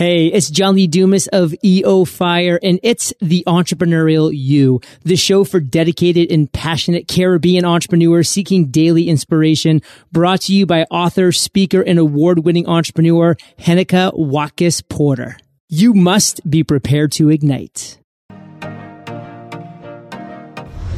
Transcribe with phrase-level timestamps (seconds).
[0.00, 5.44] Hey, it's John Lee Dumas of EO Fire, and it's the Entrepreneurial You, the show
[5.44, 11.82] for dedicated and passionate Caribbean entrepreneurs seeking daily inspiration, brought to you by author, speaker,
[11.82, 15.36] and award-winning entrepreneur Henika Watkis Porter.
[15.68, 17.98] You must be prepared to ignite.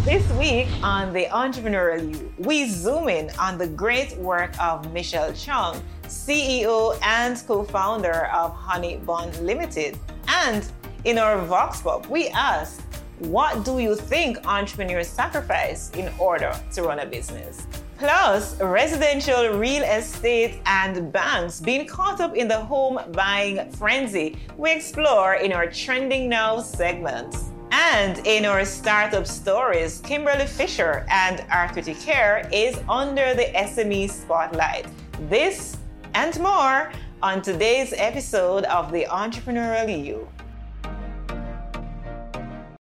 [0.04, 5.32] This week on The Entrepreneurial You, we zoom in on the great work of Michelle
[5.32, 9.98] Chong, CEO and co founder of Honey Bun Limited.
[10.28, 10.70] And
[11.04, 12.80] in our Vox Pop, we ask,
[13.18, 17.66] what do you think entrepreneurs sacrifice in order to run a business?
[17.98, 24.72] Plus, residential real estate and banks being caught up in the home buying frenzy, we
[24.72, 27.36] explore in our Trending Now segment.
[27.70, 34.86] And in our startup stories, Kimberly Fisher and Arthritic Care is under the SME spotlight.
[35.30, 35.78] This
[36.14, 40.28] and more on today's episode of The Entrepreneurial You.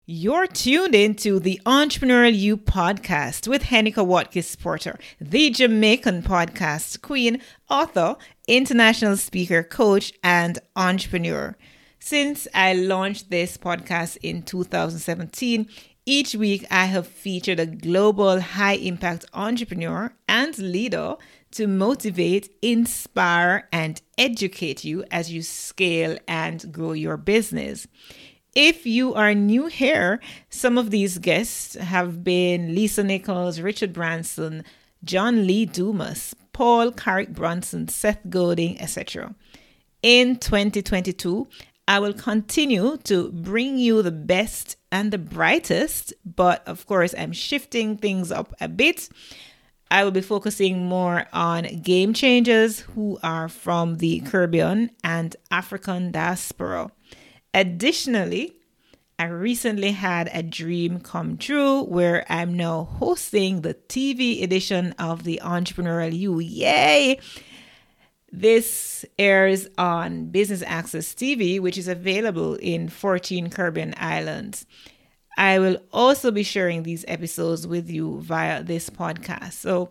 [0.04, 7.40] You're tuned into the Entrepreneurial You podcast with Henika Watkis Porter, the Jamaican podcast queen,
[7.68, 11.56] author, international speaker, coach, and entrepreneur.
[11.98, 15.68] Since I launched this podcast in 2017,
[16.08, 21.16] each week I have featured a global high impact entrepreneur and leader
[21.56, 27.86] to motivate, inspire, and educate you as you scale and grow your business.
[28.54, 34.64] If you are new here, some of these guests have been Lisa Nichols, Richard Branson,
[35.02, 39.34] John Lee Dumas, Paul Carrick Brunson, Seth Godin, etc.
[40.02, 41.48] In 2022,
[41.88, 47.32] I will continue to bring you the best and the brightest, but of course, I'm
[47.32, 49.08] shifting things up a bit.
[49.90, 56.10] I will be focusing more on game changers who are from the Caribbean and African
[56.10, 56.90] diaspora.
[57.54, 58.56] Additionally,
[59.18, 65.24] I recently had a dream come true where I'm now hosting the TV edition of
[65.24, 66.38] the Entrepreneurial You.
[66.40, 67.20] Yay!
[68.30, 74.66] This airs on Business Access TV, which is available in 14 Caribbean islands.
[75.36, 79.52] I will also be sharing these episodes with you via this podcast.
[79.52, 79.90] So,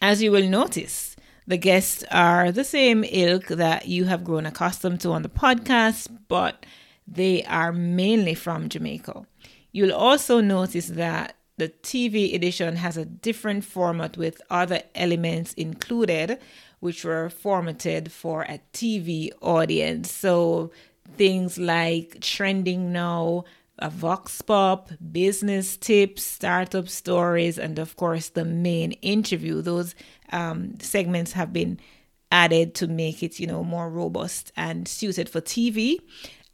[0.00, 5.00] as you will notice, the guests are the same ilk that you have grown accustomed
[5.00, 6.66] to on the podcast, but
[7.06, 9.26] they are mainly from Jamaica.
[9.72, 16.38] You'll also notice that the TV edition has a different format with other elements included,
[16.80, 20.10] which were formatted for a TV audience.
[20.10, 20.70] So
[21.16, 23.44] things like trending now,
[23.78, 29.60] a vox pop, business tips, startup stories, and of course the main interview.
[29.62, 29.94] Those
[30.32, 31.78] um, segments have been
[32.30, 35.98] added to make it, you know, more robust and suited for TV.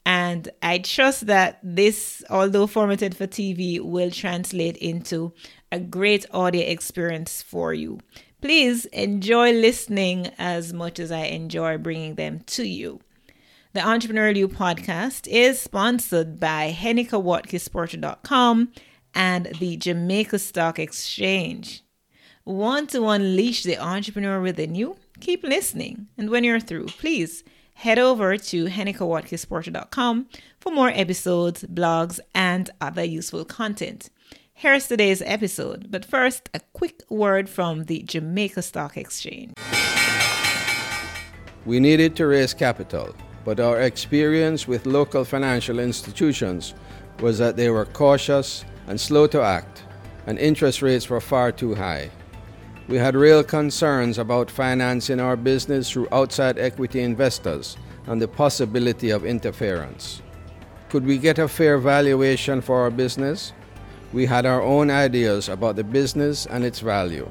[0.05, 5.33] And I trust that this, although formatted for TV, will translate into
[5.71, 8.01] a great audio experience for you.
[8.41, 13.01] Please enjoy listening as much as I enjoy bringing them to you.
[13.75, 18.71] The Entrepreneurial You podcast is sponsored by HenikaWatkisporter.com
[19.15, 21.83] and the Jamaica Stock Exchange.
[22.45, 24.97] Want to unleash the entrepreneur within you?
[25.21, 26.09] Keep listening.
[26.19, 30.27] And when you're through, please head over to HenikaWatkisporter.com
[30.61, 34.11] for more episodes, blogs, and other useful content.
[34.53, 39.55] Here's today's episode, but first, a quick word from the Jamaica Stock Exchange.
[41.65, 46.75] We needed to raise capital, but our experience with local financial institutions
[47.21, 49.83] was that they were cautious and slow to act,
[50.27, 52.11] and interest rates were far too high.
[52.89, 57.77] We had real concerns about financing our business through outside equity investors
[58.07, 60.23] and the possibility of interference.
[60.89, 63.53] Could we get a fair valuation for our business?
[64.13, 67.29] we had our own ideas about the business and its value.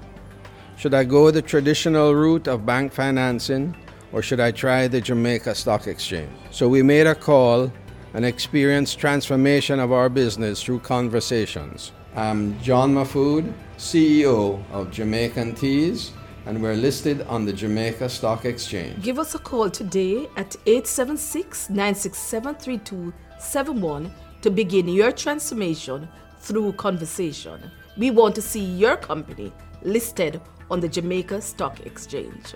[0.77, 3.75] Should I go the traditional route of bank financing
[4.13, 6.31] or should I try the Jamaica Stock Exchange?
[6.51, 7.71] So we made a call
[8.13, 11.91] and experienced transformation of our business through conversations.
[12.15, 16.11] I'm John Mahfood, CEO of Jamaican Teas,
[16.45, 19.01] and we're listed on the Jamaica Stock Exchange.
[19.01, 24.11] Give us a call today at 876 967 3271
[24.41, 26.09] to begin your transformation
[26.39, 27.71] through conversation.
[27.97, 29.53] We want to see your company
[29.83, 32.55] listed on the Jamaica Stock Exchange.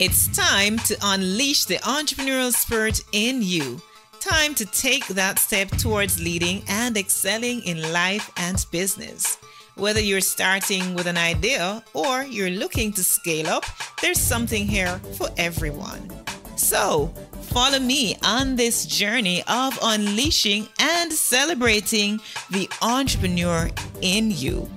[0.00, 3.80] It's time to unleash the entrepreneurial spirit in you.
[4.18, 9.38] Time to take that step towards leading and excelling in life and business.
[9.76, 13.64] Whether you're starting with an idea or you're looking to scale up,
[14.02, 16.10] there's something here for everyone.
[16.56, 17.14] So,
[17.52, 22.20] follow me on this journey of unleashing and celebrating
[22.50, 23.70] the entrepreneur
[24.02, 24.68] in you.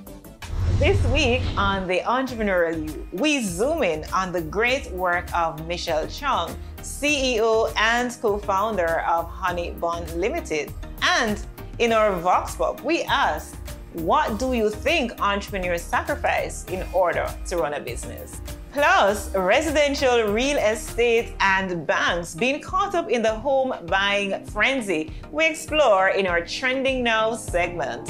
[0.76, 6.06] This week on The Entrepreneurial You, we zoom in on the great work of Michelle
[6.06, 10.72] Chong, CEO and co founder of Honey Bun Limited.
[11.02, 11.44] And
[11.78, 13.56] in our Vox Pop, we ask,
[13.94, 18.40] what do you think entrepreneurs sacrifice in order to run a business?
[18.72, 25.46] Plus, residential real estate and banks being caught up in the home buying frenzy, we
[25.46, 28.08] explore in our Trending Now segment.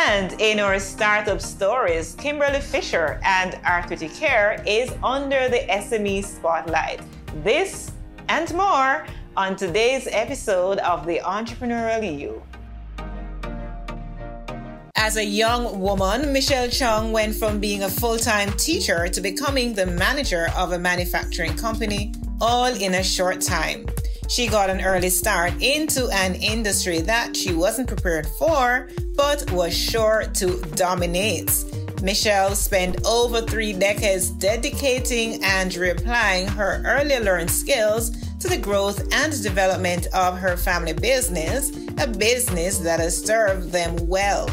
[0.00, 7.00] And in our startup stories, Kimberly Fisher and Arthritic Care is under the SME spotlight.
[7.42, 7.90] This
[8.28, 9.04] and more
[9.36, 12.40] on today's episode of The Entrepreneurial You.
[14.94, 19.74] As a young woman, Michelle Chong went from being a full time teacher to becoming
[19.74, 23.86] the manager of a manufacturing company, all in a short time.
[24.28, 29.76] She got an early start into an industry that she wasn't prepared for, but was
[29.76, 31.50] sure to dominate.
[32.02, 39.00] Michelle spent over three decades dedicating and reapplying her early learned skills to the growth
[39.12, 44.46] and development of her family business, a business that has served them well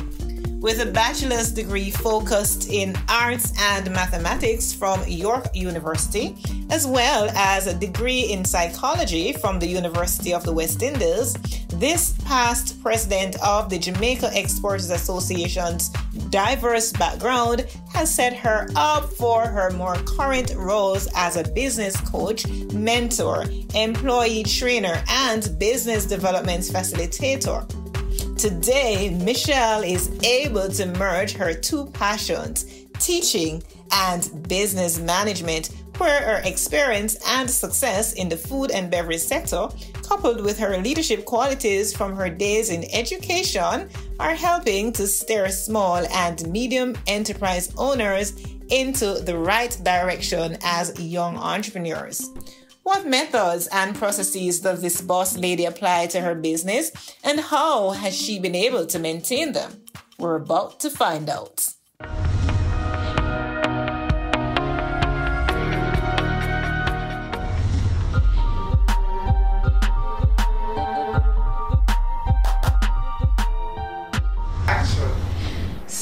[0.66, 6.36] with a bachelor's degree focused in arts and mathematics from York University,
[6.72, 11.36] as well as a degree in psychology from the University of the West Indies.
[11.76, 15.90] This past president of the Jamaica Exporters Association's
[16.32, 22.48] diverse background has set her up for her more current roles as a business coach,
[22.74, 23.46] mentor,
[23.76, 27.70] employee trainer, and business development facilitator.
[28.38, 32.66] Today, Michelle is able to merge her two passions,
[33.00, 39.70] teaching and business management, where her experience and success in the food and beverage sector,
[40.04, 43.90] coupled with her leadership qualities from her days in education,
[44.20, 48.34] are helping to steer small and medium enterprise owners
[48.70, 52.32] into the right direction as young entrepreneurs.
[52.86, 56.92] What methods and processes does this boss lady apply to her business,
[57.24, 59.82] and how has she been able to maintain them?
[60.20, 61.68] We're about to find out.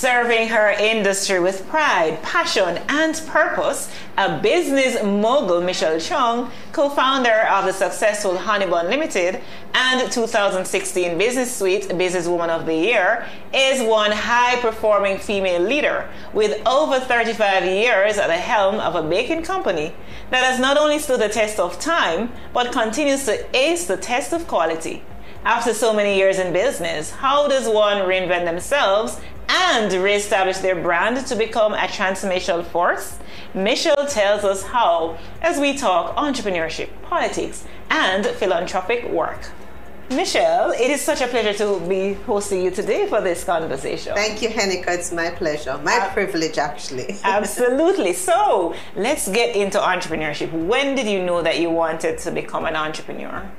[0.03, 7.47] serving her industry with pride, passion, and purpose, a business mogul, Michelle Chong, co founder
[7.47, 9.41] of the successful Honeybun Limited
[9.73, 16.61] and 2016 Business Suite Businesswoman of the Year, is one high performing female leader with
[16.67, 19.93] over 35 years at the helm of a baking company
[20.29, 24.31] that has not only stood the test of time, but continues to ace the test
[24.31, 25.03] of quality.
[25.45, 29.19] After so many years in business, how does one reinvent themselves
[29.49, 33.19] and reestablish their brand to become a transformational force?
[33.53, 39.51] Michelle tells us how as we talk entrepreneurship, politics, and philanthropic work.
[40.09, 44.13] Michelle, it is such a pleasure to be hosting you today for this conversation.
[44.13, 44.89] Thank you, Henika.
[44.89, 45.77] It's my pleasure.
[45.79, 47.17] My uh, privilege, actually.
[47.23, 48.13] absolutely.
[48.13, 50.51] So, let's get into entrepreneurship.
[50.51, 53.49] When did you know that you wanted to become an entrepreneur?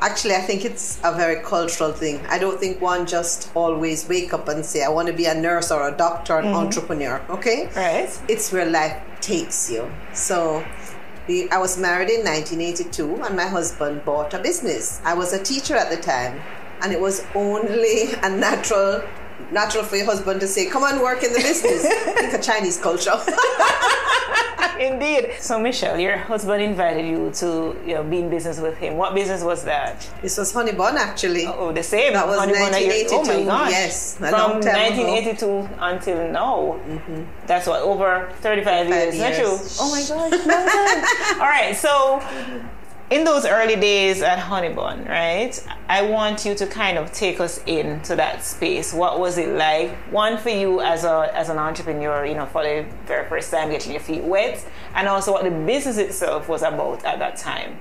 [0.00, 2.24] Actually, I think it's a very cultural thing.
[2.26, 5.34] I don't think one just always wake up and say, I want to be a
[5.34, 6.54] nurse or a doctor, an mm-hmm.
[6.54, 7.20] entrepreneur.
[7.30, 7.68] Okay?
[7.74, 8.08] Right.
[8.28, 9.90] It's where life takes you.
[10.14, 10.64] So,
[11.26, 15.00] we, I was married in 1982 and my husband bought a business.
[15.04, 16.40] I was a teacher at the time
[16.82, 19.02] and it was only a natural
[19.50, 21.82] natural for your husband to say, "Come on, work in the business."
[22.18, 23.14] think a Chinese culture.
[24.78, 25.34] Indeed.
[25.40, 28.96] So, Michelle, your husband invited you to you know, be in business with him.
[28.96, 30.08] What business was that?
[30.22, 31.46] This was Honey Bun, actually.
[31.46, 32.12] Oh, the same.
[32.12, 33.14] That was Honey 1982.
[33.14, 33.70] Oh my gosh.
[33.70, 35.68] Yes, from 1982 ago.
[35.80, 36.80] until now.
[36.86, 37.22] Mm-hmm.
[37.46, 39.16] That's what over 35, 35 years.
[39.16, 39.36] years.
[39.36, 39.84] true?
[39.84, 41.32] Oh my gosh.
[41.40, 41.76] All right.
[41.76, 42.22] So
[43.10, 45.66] in those early days at Honeybun, right?
[45.88, 48.92] I want you to kind of take us into that space.
[48.92, 49.90] What was it like?
[50.12, 53.70] One for you as a as an entrepreneur, you know, for the very first time
[53.70, 57.78] getting your feet wet, and also what the business itself was about at that time.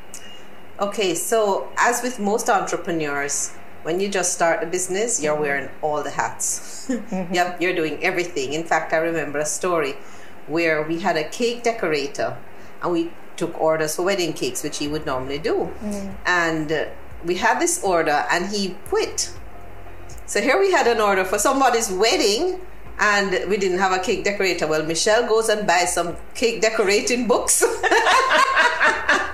[0.79, 3.53] Okay, so as with most entrepreneurs,
[3.83, 6.87] when you just start a business, you're wearing all the hats.
[6.89, 7.33] mm-hmm.
[7.33, 8.53] yep, you're doing everything.
[8.53, 9.95] In fact, I remember a story
[10.45, 12.37] where we had a cake decorator
[12.81, 15.71] and we took orders for wedding cakes, which he would normally do.
[15.81, 16.15] Mm.
[16.25, 16.85] And uh,
[17.23, 19.31] we had this order, and he quit.
[20.25, 22.59] So here we had an order for somebody's wedding,
[22.99, 24.67] and we didn't have a cake decorator.
[24.67, 27.63] Well, Michelle goes and buys some cake decorating books.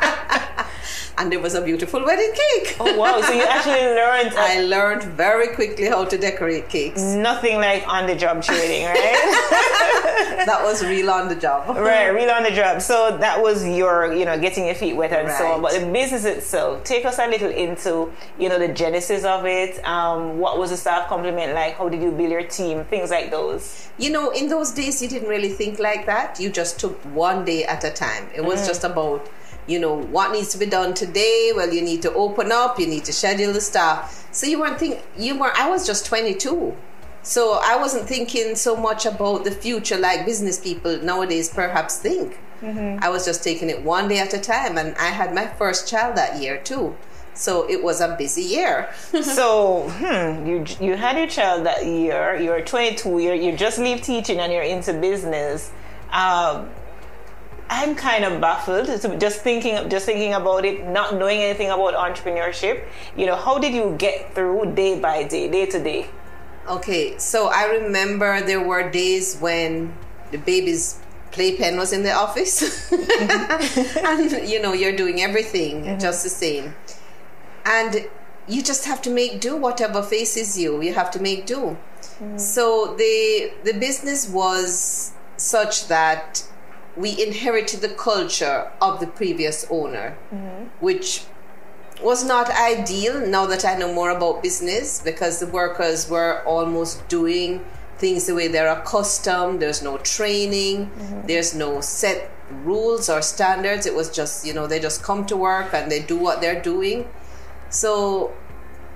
[1.23, 2.75] and there was a beautiful wedding cake.
[2.79, 3.21] Oh wow!
[3.21, 4.33] So you actually learned.
[4.37, 7.01] I learned very quickly how to decorate cakes.
[7.01, 9.99] Nothing like on the job training, right?
[10.45, 11.75] that was real on the job.
[11.77, 12.81] right, real on the job.
[12.81, 15.61] So that was your, you know, getting your feet wet and so on.
[15.61, 19.83] But the business itself, take us a little into, you know, the genesis of it.
[19.85, 21.77] Um, what was the staff complement like?
[21.77, 22.83] How did you build your team?
[22.85, 23.89] Things like those.
[23.97, 26.39] You know, in those days, you didn't really think like that.
[26.39, 28.27] You just took one day at a time.
[28.35, 29.29] It was just about,
[29.67, 31.51] you know, what needs to be done today.
[31.55, 32.79] Well, you need to open up.
[32.79, 34.27] You need to schedule the staff.
[34.31, 35.51] So you weren't thinking, you were.
[35.55, 36.75] I was just twenty two.
[37.21, 42.37] So I wasn't thinking so much about the future like business people nowadays perhaps think.
[43.01, 45.87] I was just taking it one day at a time, and I had my first
[45.87, 46.95] child that year too.
[47.33, 48.89] So it was a busy year.
[49.21, 52.35] so, hmm, you you had your child that year.
[52.35, 53.19] You're 22.
[53.19, 55.71] You're, you just leave teaching and you're into business.
[56.11, 56.69] Um,
[57.73, 61.95] I'm kind of baffled so just thinking just thinking about it, not knowing anything about
[61.95, 62.85] entrepreneurship.
[63.17, 66.07] You know, how did you get through day by day, day to day?
[66.69, 69.91] Okay, so I remember there were days when
[70.31, 70.99] the baby's
[71.31, 75.99] playpen was in the office, and you know you're doing everything mm-hmm.
[75.99, 76.75] just the same,
[77.65, 78.07] and
[78.47, 80.79] you just have to make do whatever faces you.
[80.81, 81.75] You have to make do.
[82.21, 82.39] Mm.
[82.39, 86.43] So the the business was such that
[86.95, 90.65] we inherited the culture of the previous owner, mm-hmm.
[90.79, 91.25] which
[92.01, 97.07] was not ideal now that I know more about business because the workers were almost
[97.07, 97.65] doing
[97.97, 99.61] things the way they're accustomed.
[99.61, 101.27] There's no training, mm-hmm.
[101.27, 102.29] there's no set
[102.63, 103.85] rules or standards.
[103.85, 106.61] It was just, you know, they just come to work and they do what they're
[106.61, 107.07] doing.
[107.69, 108.33] So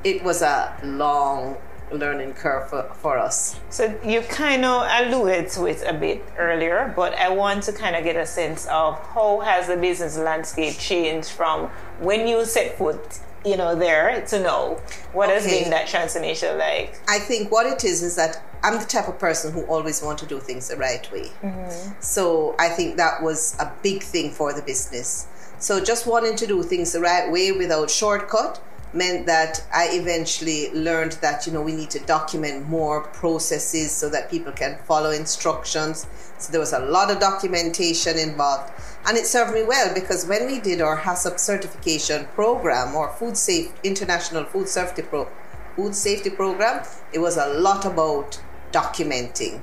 [0.04, 1.58] it was a long
[1.92, 3.60] learning curve for, for us.
[3.70, 7.96] So you kind of alluded to it a bit earlier, but I want to kind
[7.96, 11.68] of get a sense of how has the business landscape changed from
[12.00, 14.78] when you set foot, you know, there to now.
[15.14, 17.00] What has been that transformation like?
[17.08, 20.18] I think what it is is that I'm the type of person who always want
[20.20, 21.32] to do things the right way.
[21.42, 22.02] Mm-hmm.
[22.02, 25.28] So I think that was a big thing for the business.
[25.60, 28.62] So just wanting to do things the right way without shortcut
[28.98, 34.10] meant that I eventually learned that you know we need to document more processes so
[34.10, 36.08] that people can follow instructions.
[36.40, 38.74] So there was a lot of documentation involved,
[39.08, 43.38] and it served me well because when we did our HACCP certification program or food
[43.38, 45.28] safe international food safety pro
[45.76, 49.62] food safety program, it was a lot about documenting.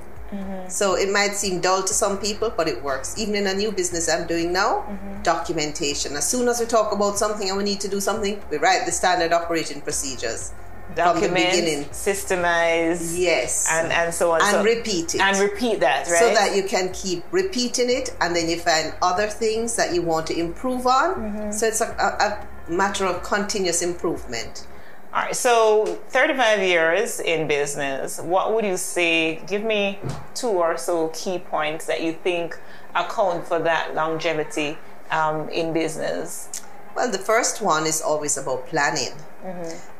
[0.67, 3.17] So it might seem dull to some people, but it works.
[3.17, 4.85] Even in a new business I'm doing now,
[5.23, 6.15] documentation.
[6.15, 8.85] As soon as we talk about something and we need to do something, we write
[8.85, 10.53] the standard operating procedures
[10.95, 11.85] from the beginning.
[11.85, 13.67] systemize, Yes.
[13.71, 14.41] and, and so on.
[14.41, 15.21] And so, repeat it.
[15.21, 16.19] And repeat that, right?
[16.19, 20.01] so that you can keep repeating it and then you find other things that you
[20.01, 21.15] want to improve on.
[21.15, 21.51] Mm-hmm.
[21.51, 24.67] So it's a, a, a matter of continuous improvement.
[25.15, 29.37] All right, so 35 years in business, what would you say?
[29.47, 29.97] Give me
[30.33, 32.59] two or so key points that you think
[32.93, 34.77] account for that longevity
[35.11, 36.61] um, in business.
[36.97, 39.13] Well, the first one is always about planning.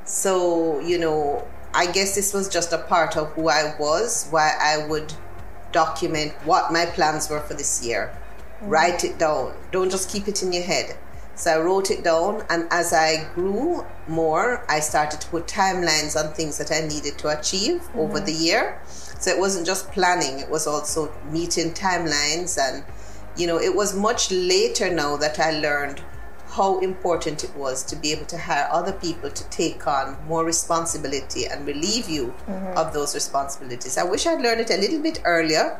[0.03, 4.51] So, you know, I guess this was just a part of who I was, why
[4.59, 5.13] I would
[5.71, 8.13] document what my plans were for this year.
[8.63, 9.55] Write it down.
[9.71, 10.97] Don't just keep it in your head.
[11.35, 16.15] So I wrote it down, and as I grew more, I started to put timelines
[16.15, 18.25] on things that I needed to achieve over mm-hmm.
[18.25, 18.81] the year.
[19.19, 22.57] So it wasn't just planning, it was also meeting timelines.
[22.57, 22.85] And,
[23.35, 26.01] you know, it was much later now that I learned
[26.47, 30.45] how important it was to be able to hire other people to take on more
[30.45, 32.77] responsibility and relieve you mm-hmm.
[32.77, 33.97] of those responsibilities.
[33.97, 35.77] I wish I'd learned it a little bit earlier,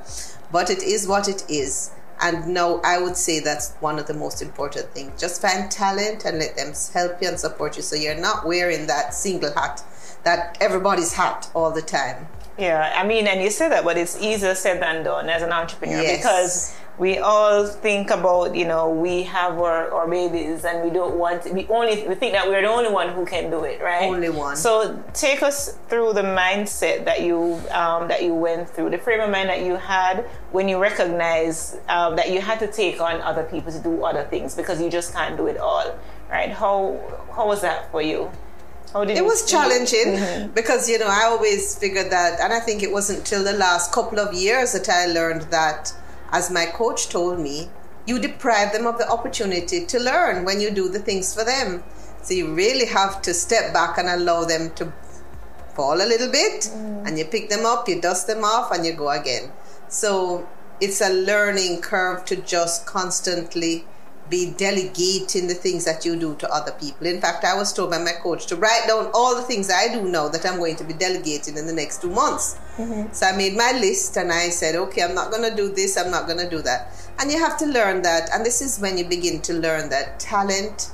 [0.51, 1.91] but it is what it is.
[2.21, 5.19] And now I would say that's one of the most important things.
[5.19, 8.87] Just find talent and let them help you and support you so you're not wearing
[8.87, 9.83] that single hat,
[10.23, 12.27] that everybody's hat all the time.
[12.57, 15.51] Yeah, I mean, and you say that, but it's easier said than done as an
[15.51, 16.17] entrepreneur Yes.
[16.17, 21.15] because we all think about, you know, we have our, our babies and we don't
[21.15, 23.81] want, to, we only, we think that we're the only one who can do it,
[23.81, 24.03] right?
[24.03, 24.55] Only one.
[24.55, 29.19] So take us through the mindset that you, um, that you went through, the frame
[29.19, 30.21] of mind that you had
[30.51, 34.23] when you recognized um, that you had to take on other people to do other
[34.23, 35.97] things because you just can't do it all,
[36.29, 36.51] right?
[36.51, 36.97] How,
[37.35, 38.31] how was that for you?
[38.93, 42.81] How did It was challenging because you know I always figured that, and I think
[42.81, 45.91] it wasn't till the last couple of years that I learned that,
[46.31, 47.69] as my coach told me,
[48.05, 51.83] you deprive them of the opportunity to learn when you do the things for them.
[52.21, 54.93] So you really have to step back and allow them to
[55.75, 57.07] fall a little bit, mm.
[57.07, 59.51] and you pick them up, you dust them off, and you go again.
[59.89, 60.47] So
[60.79, 63.85] it's a learning curve to just constantly
[64.29, 67.05] be delegating the things that you do to other people.
[67.05, 69.93] In fact, I was told by my coach to write down all the things I
[69.93, 72.57] do now that I'm going to be delegating in the next two months.
[72.77, 73.13] Mm-hmm.
[73.13, 75.97] So I made my list and I said, okay, I'm not going to do this,
[75.97, 76.91] I'm not going to do that.
[77.19, 78.29] And you have to learn that.
[78.33, 80.91] And this is when you begin to learn that talent,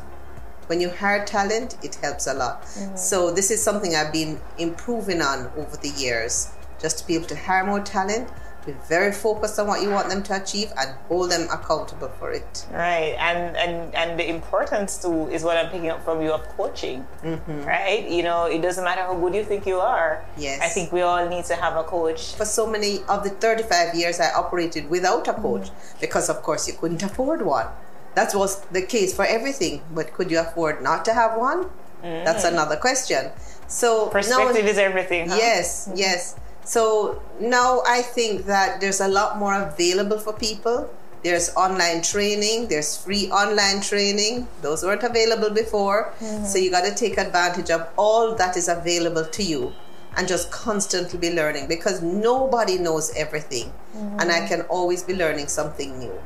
[0.67, 2.63] when you hire talent, it helps a lot.
[2.63, 2.95] Mm-hmm.
[2.95, 7.27] So this is something I've been improving on over the years, just to be able
[7.27, 8.29] to hire more talent
[8.65, 12.32] be very focused on what you want them to achieve and hold them accountable for
[12.32, 12.65] it.
[12.72, 16.44] Right and and and the importance too is what i'm picking up from you of
[16.58, 17.63] coaching mm-hmm.
[17.63, 18.08] right?
[18.08, 20.24] You know it doesn't matter how good you think you are.
[20.38, 20.62] Yes.
[20.62, 22.36] I think we all need to have a coach.
[22.36, 26.00] For so many of the 35 years i operated without a coach mm-hmm.
[26.00, 27.68] because of course you couldn't afford one.
[28.15, 31.65] That was the case for everything but could you afford not to have one?
[32.03, 32.25] Mm-hmm.
[32.25, 33.32] that's another question.
[33.68, 35.38] So perspective now, is everything huh?
[35.38, 40.89] yes yes so now I think that there's a lot more available for people.
[41.24, 44.48] There's online training, there's free online training.
[44.62, 46.13] Those weren't available before.
[46.20, 46.46] Mm-hmm.
[46.46, 49.74] So you got to take advantage of all that is available to you
[50.18, 53.72] and just constantly be learning because nobody knows everything.
[53.96, 54.20] Mm-hmm.
[54.20, 56.20] And I can always be learning something new.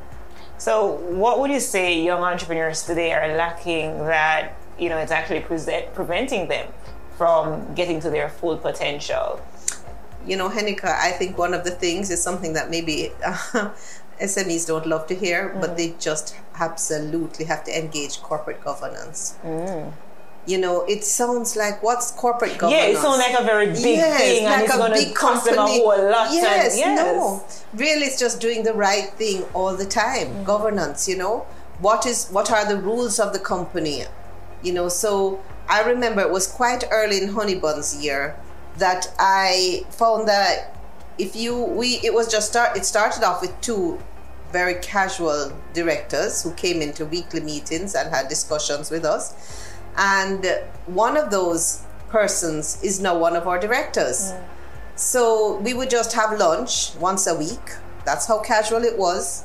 [0.58, 5.40] So, what would you say young entrepreneurs today are lacking that, you know, it's actually
[5.40, 6.68] pre- preventing them
[7.18, 9.40] from getting to their full potential?
[10.26, 13.70] You know, Henika, I think one of the things is something that maybe uh,
[14.20, 15.60] SMEs don't love to hear, mm.
[15.60, 19.38] but they just absolutely have to engage corporate governance.
[19.44, 19.92] Mm.
[20.46, 22.84] You know, it sounds like what's corporate governance?
[22.84, 25.44] Yeah, it sounds like a very big yes, thing, like and it's going to cost
[25.44, 26.32] them a whole lot.
[26.32, 30.28] Yes, yes, no, really, it's just doing the right thing all the time.
[30.28, 30.44] Mm.
[30.44, 31.46] Governance, you know,
[31.80, 34.04] what is what are the rules of the company?
[34.62, 38.36] You know, so I remember it was quite early in Honeybun's year
[38.78, 40.76] that I found that
[41.18, 43.98] if you we it was just start it started off with two
[44.52, 49.34] very casual directors who came into weekly meetings and had discussions with us.
[49.96, 50.46] And
[50.86, 54.30] one of those persons is now one of our directors.
[54.30, 54.44] Yeah.
[54.94, 57.66] so we would just have lunch once a week.
[58.04, 59.44] That's how casual it was.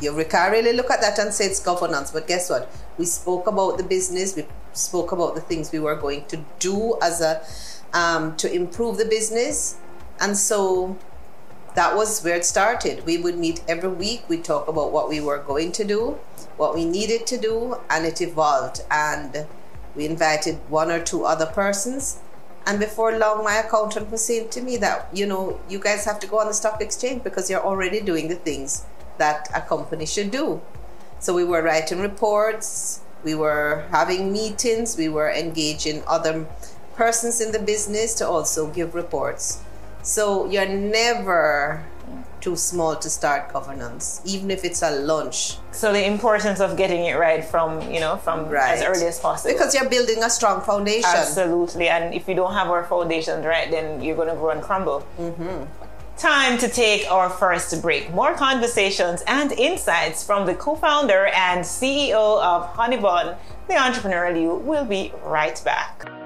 [0.00, 2.70] You can't really look at that and say it's governance but guess what?
[2.98, 4.36] We spoke about the business.
[4.36, 7.42] We spoke about the things we were going to do as a
[7.96, 9.78] um, to improve the business.
[10.20, 10.96] And so
[11.74, 13.04] that was where it started.
[13.06, 14.28] We would meet every week.
[14.28, 16.18] We'd talk about what we were going to do,
[16.58, 18.82] what we needed to do, and it evolved.
[18.90, 19.46] And
[19.94, 22.20] we invited one or two other persons.
[22.66, 26.20] And before long, my accountant was saying to me that, you know, you guys have
[26.20, 28.84] to go on the stock exchange because you're already doing the things
[29.18, 30.60] that a company should do.
[31.20, 36.46] So we were writing reports, we were having meetings, we were engaging other
[36.96, 39.62] persons in the business to also give reports.
[40.02, 41.84] So you're never
[42.40, 45.58] too small to start governance, even if it's a lunch.
[45.72, 48.78] So the importance of getting it right from you know from right.
[48.78, 49.52] as early as possible.
[49.52, 51.10] Because you're building a strong foundation.
[51.12, 54.62] Absolutely, and if you don't have our foundations right, then you're going to grow and
[54.62, 55.06] crumble.
[55.18, 55.64] Mm-hmm.
[56.16, 58.10] Time to take our first break.
[58.14, 63.36] More conversations and insights from the co-founder and CEO of Honeybun,
[63.68, 64.54] the entrepreneurial you.
[64.54, 66.25] Will be right back.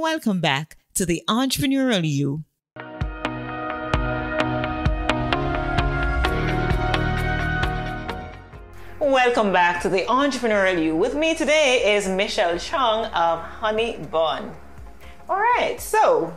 [0.00, 2.44] Welcome back to the Entrepreneurial You.
[9.00, 10.94] Welcome back to the Entrepreneurial You.
[10.94, 14.54] With me today is Michelle Chong of Honey Bun.
[15.28, 16.32] All right, so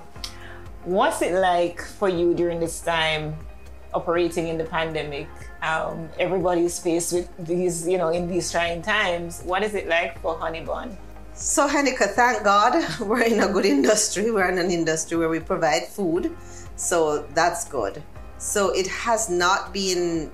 [0.84, 3.36] what's it like for you during this time
[3.94, 5.28] operating in the pandemic?
[5.62, 9.44] Um, everybody's faced with these, you know, in these trying times.
[9.46, 10.98] What is it like for Honey Bun?
[11.34, 14.32] So, Henika, thank God we're in a good industry.
[14.32, 16.36] We're in an industry where we provide food.
[16.76, 18.04] So, that's good.
[18.38, 20.32] So, it has not been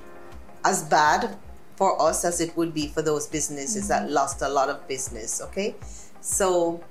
[0.65, 1.37] as bad
[1.75, 4.05] for us as it would be for those businesses mm-hmm.
[4.05, 5.41] that lost a lot of business.
[5.41, 5.75] Okay.
[6.21, 6.83] So,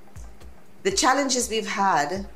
[0.85, 2.27] the challenges we've had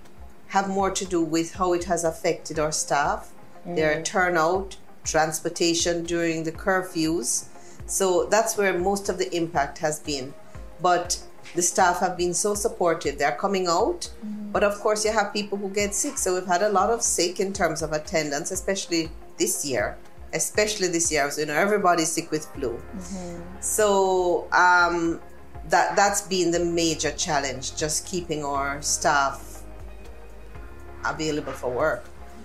[0.48, 3.76] have more to do with how it has affected our staff, mm-hmm.
[3.76, 7.46] their turnout, transportation during the curfews.
[7.86, 10.34] So, that's where most of the impact has been.
[10.82, 11.22] But
[11.54, 13.18] the staff have been so supportive.
[13.18, 14.52] They're coming out, mm-hmm.
[14.52, 16.18] but of course, you have people who get sick.
[16.18, 19.96] So we've had a lot of sick in terms of attendance, especially this year.
[20.32, 22.80] Especially this year, so, you know, everybody's sick with flu.
[22.96, 23.42] Mm-hmm.
[23.60, 25.20] So um,
[25.68, 29.64] that that's been the major challenge, just keeping our staff
[31.04, 32.04] available for work.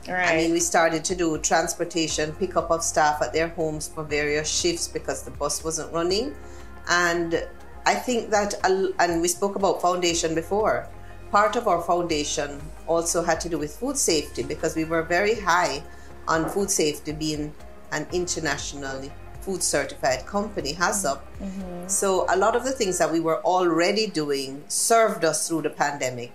[0.10, 0.30] Right.
[0.30, 4.50] I mean, we started to do transportation, pickup of staff at their homes for various
[4.50, 6.34] shifts because the bus wasn't running,
[6.90, 7.48] and
[7.86, 10.88] I think that, and we spoke about foundation before.
[11.36, 15.36] part of our foundation also had to do with food safety because we were very
[15.36, 15.84] high
[16.30, 17.54] on food safety being
[17.92, 21.20] an internationally food certified company, HACCP.
[21.20, 21.88] Mm-hmm.
[21.88, 25.70] So a lot of the things that we were already doing served us through the
[25.70, 26.32] pandemic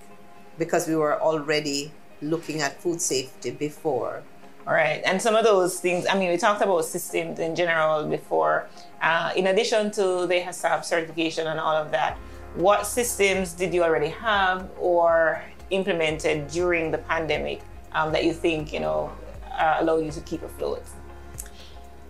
[0.59, 4.23] because we were already looking at food safety before.
[4.67, 5.03] All right.
[5.05, 8.69] And some of those things, I mean, we talked about systems in general before.
[9.01, 12.19] Uh, in addition to the HACCP certification and all of that,
[12.55, 18.73] what systems did you already have or implemented during the pandemic um, that you think,
[18.73, 19.13] you know,
[19.53, 20.83] uh, allow you to keep afloat?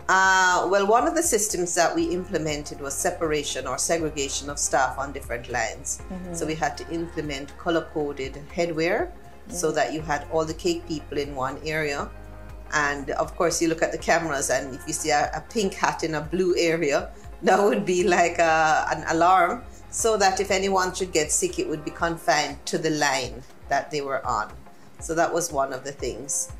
[0.09, 4.99] Uh, well, one of the systems that we implemented was separation or segregation of staff
[4.99, 6.03] on different lines.
[6.11, 6.35] Mm-hmm.
[6.35, 9.53] So we had to implement color coded headwear mm-hmm.
[9.53, 12.11] so that you had all the cake people in one area.
[12.73, 15.75] And of course, you look at the cameras, and if you see a, a pink
[15.75, 17.11] hat in a blue area,
[17.43, 21.69] that would be like a, an alarm so that if anyone should get sick, it
[21.69, 24.53] would be confined to the line that they were on.
[25.01, 26.53] So that was one of the things.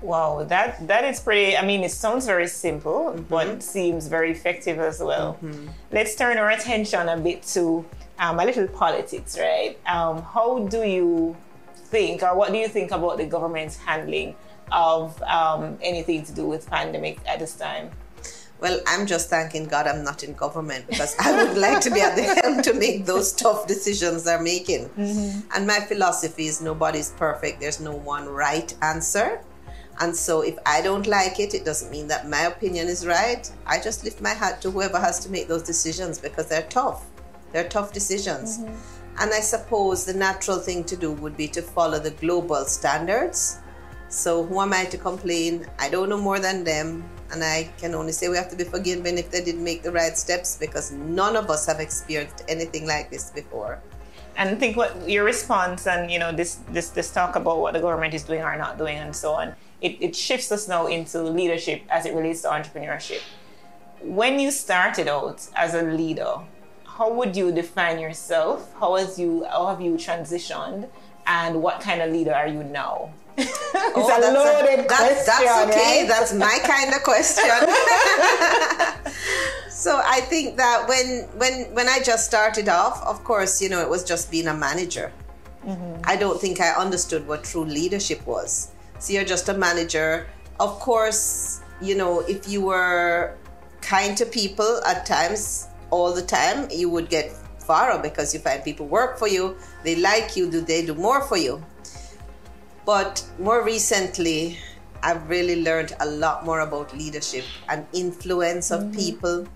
[0.00, 1.56] Wow, that that is pretty.
[1.56, 3.22] I mean, it sounds very simple, mm-hmm.
[3.22, 5.38] but seems very effective as well.
[5.42, 5.68] Mm-hmm.
[5.90, 7.84] Let's turn our attention a bit to
[8.18, 9.76] um, a little politics, right?
[9.86, 11.36] Um, how do you
[11.74, 14.36] think, or what do you think about the government's handling
[14.72, 17.90] of um, anything to do with pandemic at this time?
[18.60, 22.00] Well, I'm just thanking God I'm not in government because I would like to be
[22.00, 24.88] at the helm to make those tough decisions they're making.
[24.90, 25.40] Mm-hmm.
[25.54, 27.60] And my philosophy is nobody's perfect.
[27.60, 29.40] There's no one right answer.
[30.00, 33.50] And so if I don't like it, it doesn't mean that my opinion is right.
[33.66, 37.04] I just lift my hat to whoever has to make those decisions because they're tough.
[37.52, 38.58] They're tough decisions.
[38.58, 39.20] Mm-hmm.
[39.20, 43.58] And I suppose the natural thing to do would be to follow the global standards.
[44.08, 45.66] So who am I to complain?
[45.78, 47.04] I don't know more than them.
[47.30, 49.92] And I can only say we have to be forgiven if they didn't make the
[49.92, 53.82] right steps because none of us have experienced anything like this before
[54.38, 57.80] and think what your response and you know this this this talk about what the
[57.80, 61.22] government is doing or not doing and so on it, it shifts us now into
[61.22, 63.20] leadership as it relates to entrepreneurship.
[64.00, 66.36] When you started out as a leader,
[66.84, 68.72] how would you define yourself?
[68.78, 70.88] How has you how have you transitioned?
[71.26, 73.12] And what kind of leader are you now?
[73.38, 75.26] it's oh, a loaded a, that's, question.
[75.26, 76.00] That's okay.
[76.00, 76.08] Right?
[76.08, 77.44] That's my kind of question.
[79.70, 83.80] so I think that when when when I just started off, of course, you know,
[83.80, 85.12] it was just being a manager.
[85.64, 86.00] Mm-hmm.
[86.04, 88.72] I don't think I understood what true leadership was.
[88.98, 90.26] So you're just a manager.
[90.58, 93.36] Of course, you know, if you were
[93.80, 98.64] kind to people at times, all the time, you would get far because you find
[98.64, 101.62] people work for you, they like you, do they do more for you?
[102.88, 104.58] But more recently,
[105.02, 108.96] I've really learned a lot more about leadership and influence of mm-hmm.
[108.96, 109.46] people,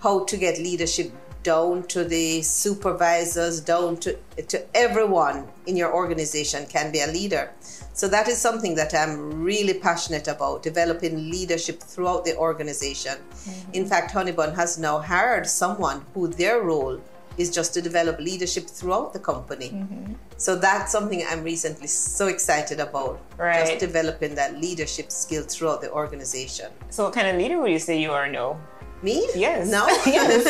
[0.00, 1.12] how to get leadership
[1.44, 7.52] down to the supervisors, down to, to everyone in your organization can be a leader.
[7.92, 13.12] So that is something that I'm really passionate about, developing leadership throughout the organization.
[13.12, 13.72] Mm-hmm.
[13.72, 17.00] In fact, Honeybun has now hired someone who their role
[17.36, 19.70] is just to develop leadership throughout the company.
[19.70, 20.12] Mm-hmm.
[20.36, 23.20] So that's something I'm recently so excited about.
[23.38, 23.66] Right.
[23.66, 26.70] Just developing that leadership skill throughout the organization.
[26.90, 28.58] So what kind of leader would you say you are now?
[29.02, 29.28] Me?
[29.34, 29.68] Yes.
[29.70, 29.86] No?
[30.06, 30.46] yes.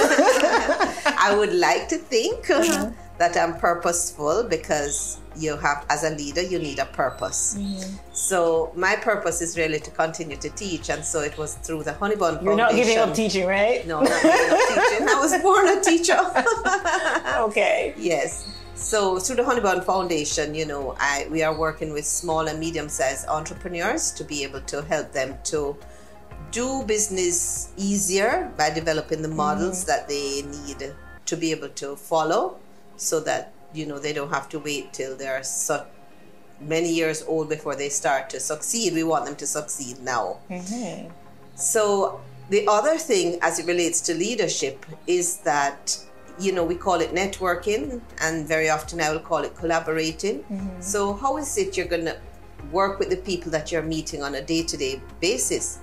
[1.18, 2.90] I would like to think uh-huh.
[3.18, 7.56] That I'm purposeful because you have as a leader you need a purpose.
[7.58, 7.96] Mm-hmm.
[8.12, 11.92] so my purpose is really to continue to teach and so it was through the
[11.92, 13.86] honeybun you're not giving up teaching right?
[13.86, 15.08] No not giving up teaching.
[15.08, 16.18] I was born a teacher.
[17.44, 17.94] Okay.
[17.96, 18.48] Yes.
[18.74, 22.88] So through the honeybun foundation you know i we are working with small and medium
[22.88, 25.76] sized entrepreneurs to be able to help them to
[26.50, 29.88] do business easier by developing the models mm-hmm.
[29.88, 30.94] that they need
[31.26, 32.58] to be able to follow
[32.96, 35.86] so that you know they don't have to wait till they're so
[36.60, 41.10] many years old before they start to succeed we want them to succeed now mm-hmm.
[41.54, 45.98] so the other thing as it relates to leadership is that
[46.38, 50.80] you know we call it networking and very often i will call it collaborating mm-hmm.
[50.80, 52.16] so how is it you're going to
[52.72, 55.78] work with the people that you're meeting on a day-to-day basis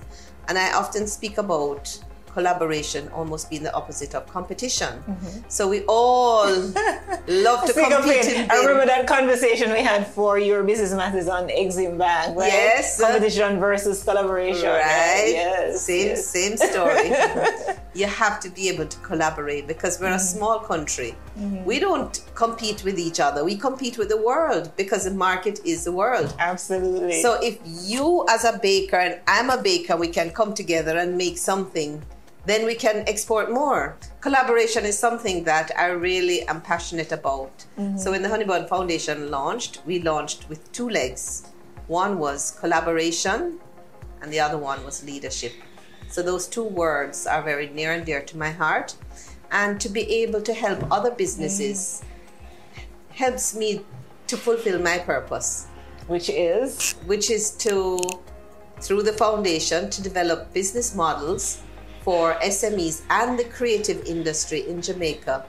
[0.48, 1.98] and i often speak about
[2.32, 4.98] collaboration almost being the opposite of competition.
[5.00, 5.40] Mm-hmm.
[5.48, 6.46] So we all
[7.28, 8.50] love to compete.
[8.50, 12.52] I remember that conversation we had for your business matters on Exim Bank, right?
[12.52, 13.00] Yes.
[13.00, 14.68] Competition versus collaboration.
[14.68, 14.80] Right.
[14.80, 15.28] right?
[15.28, 15.82] Yes.
[15.82, 16.26] Same yes.
[16.26, 17.12] same story.
[17.94, 20.16] you have to be able to collaborate because we're mm-hmm.
[20.16, 21.14] a small country.
[21.38, 21.64] Mm-hmm.
[21.64, 23.44] We don't compete with each other.
[23.44, 26.34] We compete with the world because the market is the world.
[26.38, 27.20] Absolutely.
[27.20, 31.16] So if you as a baker and I'm a baker, we can come together and
[31.16, 32.02] make something
[32.44, 33.96] then we can export more.
[34.20, 37.64] Collaboration is something that I really am passionate about.
[37.78, 37.98] Mm-hmm.
[37.98, 41.44] So when the Honeybun Foundation launched, we launched with two legs.
[41.86, 43.60] One was collaboration,
[44.20, 45.52] and the other one was leadership.
[46.08, 48.94] So those two words are very near and dear to my heart.
[49.50, 53.14] And to be able to help other businesses mm.
[53.14, 53.84] helps me
[54.26, 55.66] to fulfill my purpose.
[56.08, 56.94] Which is?
[57.06, 57.98] Which is to,
[58.80, 61.62] through the foundation, to develop business models
[62.02, 65.46] for SMEs and the creative industry in Jamaica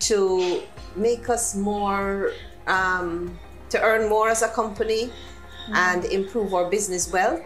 [0.00, 0.62] to
[0.96, 2.32] make us more,
[2.66, 3.38] um,
[3.70, 5.74] to earn more as a company mm-hmm.
[5.74, 7.42] and improve our business wealth.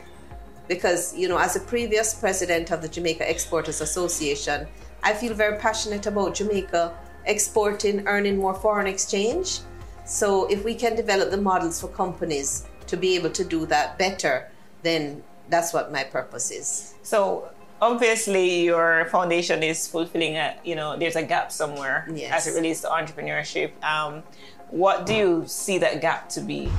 [0.69, 4.67] Because, you know, as a previous president of the Jamaica Exporters Association,
[5.03, 9.61] I feel very passionate about Jamaica exporting, earning more foreign exchange.
[10.05, 13.99] So if we can develop the models for companies to be able to do that
[13.99, 14.51] better,
[14.83, 16.95] then that's what my purpose is.
[17.03, 17.49] So
[17.81, 22.33] obviously your foundation is fulfilling a you know there's a gap somewhere yes.
[22.33, 24.23] as it relates to entrepreneurship um,
[24.71, 26.71] what do you see that gap to be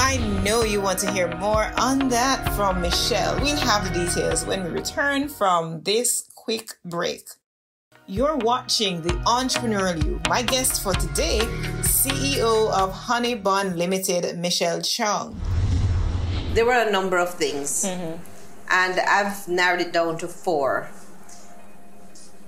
[0.00, 3.34] I know you want to hear more on that from Michelle.
[3.40, 7.28] We'll have the details when we return from this quick break.
[8.06, 10.20] You're watching The Entrepreneurial You.
[10.28, 11.40] My guest for today,
[11.82, 15.38] CEO of Honey Bun Limited, Michelle Chong.
[16.54, 17.84] There were a number of things.
[17.84, 18.37] Mm-hmm
[18.70, 20.90] and I've narrowed it down to four.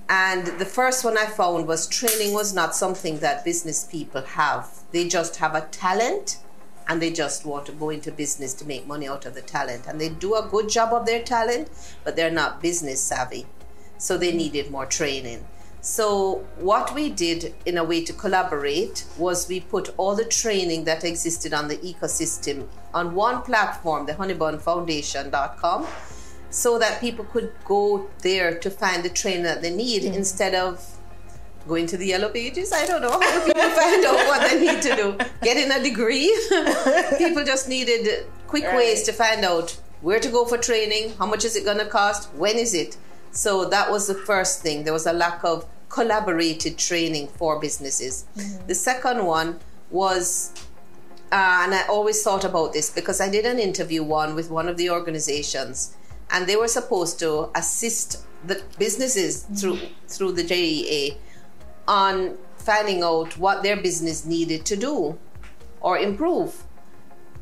[0.09, 4.69] And the first one I found was training was not something that business people have.
[4.91, 6.39] They just have a talent
[6.87, 9.87] and they just want to go into business to make money out of the talent.
[9.87, 11.69] And they do a good job of their talent,
[12.03, 13.45] but they're not business savvy.
[13.97, 15.45] So they needed more training.
[15.83, 20.83] So, what we did in a way to collaborate was we put all the training
[20.83, 25.87] that existed on the ecosystem on one platform, the honeybunfoundation.com,
[26.51, 30.13] so that people could go there to find the training that they need mm-hmm.
[30.13, 30.85] instead of
[31.67, 32.71] going to the yellow pages.
[32.71, 35.17] I don't know how people find out what they need to do.
[35.41, 36.29] Getting a degree.
[37.17, 38.75] people just needed quick right.
[38.75, 41.85] ways to find out where to go for training, how much is it going to
[41.85, 42.97] cost, when is it.
[43.31, 44.83] So that was the first thing.
[44.83, 48.25] There was a lack of collaborated training for businesses.
[48.35, 48.67] Mm-hmm.
[48.67, 50.53] The second one was,
[51.31, 54.67] uh, and I always thought about this because I did an interview one with one
[54.67, 55.95] of the organizations,
[56.29, 59.55] and they were supposed to assist the businesses mm-hmm.
[59.55, 61.17] through through the JEA
[61.87, 65.17] on finding out what their business needed to do
[65.81, 66.63] or improve.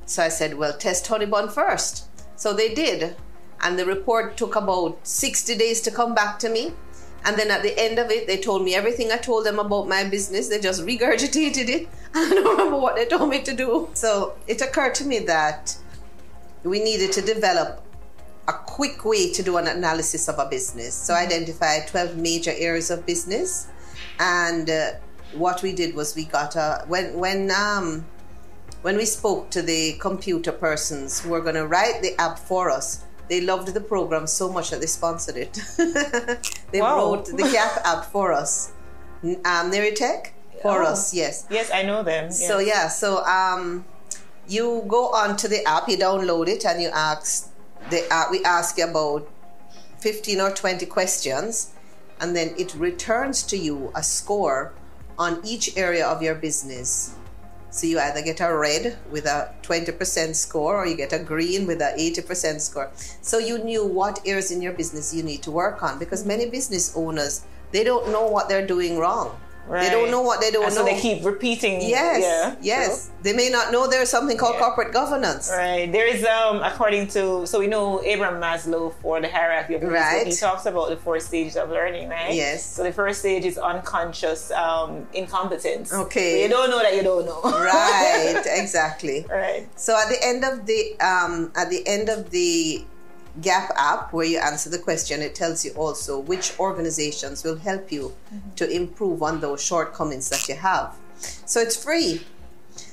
[0.05, 2.05] So I said, well, test Honeybun first.
[2.35, 3.15] So they did
[3.61, 6.73] and the report took about 60 days to come back to me.
[7.25, 9.87] And then at the end of it, they told me everything I told them about
[9.87, 10.47] my business.
[10.47, 11.89] They just regurgitated it.
[12.13, 13.89] I don't remember what they told me to do.
[13.93, 15.77] So it occurred to me that
[16.63, 17.83] we needed to develop
[18.47, 20.95] a quick way to do an analysis of a business.
[20.95, 23.67] So I identified 12 major areas of business.
[24.19, 24.91] And uh,
[25.33, 28.05] what we did was we got a, when, when, um,
[28.81, 32.71] when we spoke to the computer persons who were going to write the app for
[32.71, 35.59] us, they loved the program so much that they sponsored it.
[36.71, 36.97] they wow.
[36.97, 38.73] wrote the Gap app for us.
[39.23, 40.87] Um, Neritech for oh.
[40.87, 41.45] us, yes.
[41.49, 42.25] Yes, I know them.
[42.25, 42.47] Yes.
[42.47, 43.85] So yeah, so um,
[44.47, 47.51] you go onto the app, you download it, and you ask
[47.89, 48.31] the app.
[48.31, 49.29] We ask you about
[49.99, 51.71] fifteen or twenty questions,
[52.19, 54.73] and then it returns to you a score
[55.17, 57.15] on each area of your business.
[57.71, 61.67] So you either get a red with a 20% score or you get a green
[61.67, 62.91] with a 80% score.
[63.21, 66.49] So you knew what areas in your business you need to work on because many
[66.49, 69.39] business owners they don't know what they're doing wrong.
[69.69, 69.83] Right.
[69.83, 70.81] They don't know what they don't and know.
[70.81, 71.79] So they keep repeating.
[71.81, 72.21] Yes.
[72.23, 73.05] Yeah, yes.
[73.05, 73.15] True.
[73.21, 74.61] They may not know there's something called yeah.
[74.65, 75.51] corporate governance.
[75.53, 75.91] Right.
[75.91, 80.25] There is um according to so we know Abraham Maslow for the hierarchy of right.
[80.25, 82.33] he talks about the four stages of learning, right?
[82.33, 82.65] Yes.
[82.65, 85.93] So the first stage is unconscious um incompetence.
[85.93, 86.31] Okay.
[86.31, 87.41] So you don't know that you don't know.
[87.43, 88.41] right.
[88.59, 89.25] Exactly.
[89.29, 89.69] Right.
[89.79, 92.85] So at the end of the um at the end of the
[93.41, 97.91] Gap app, where you answer the question, it tells you also which organizations will help
[97.91, 98.53] you mm-hmm.
[98.55, 100.95] to improve on those shortcomings that you have.
[101.45, 102.21] So it's free.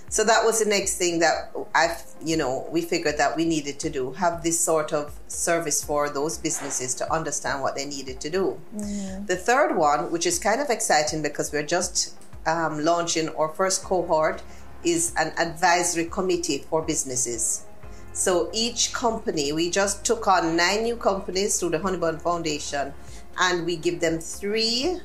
[0.08, 3.80] So that was the next thing that I, you know, we figured that we needed
[3.80, 8.20] to do have this sort of service for those businesses to understand what they needed
[8.20, 8.58] to do.
[8.74, 9.26] Mm-hmm.
[9.26, 12.14] The third one, which is kind of exciting because we're just
[12.46, 14.42] um, launching our first cohort,
[14.84, 17.65] is an advisory committee for businesses.
[18.16, 22.94] So each company, we just took on nine new companies through the Honeybun Foundation,
[23.38, 24.98] and we give them three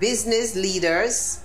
[0.00, 1.44] business leaders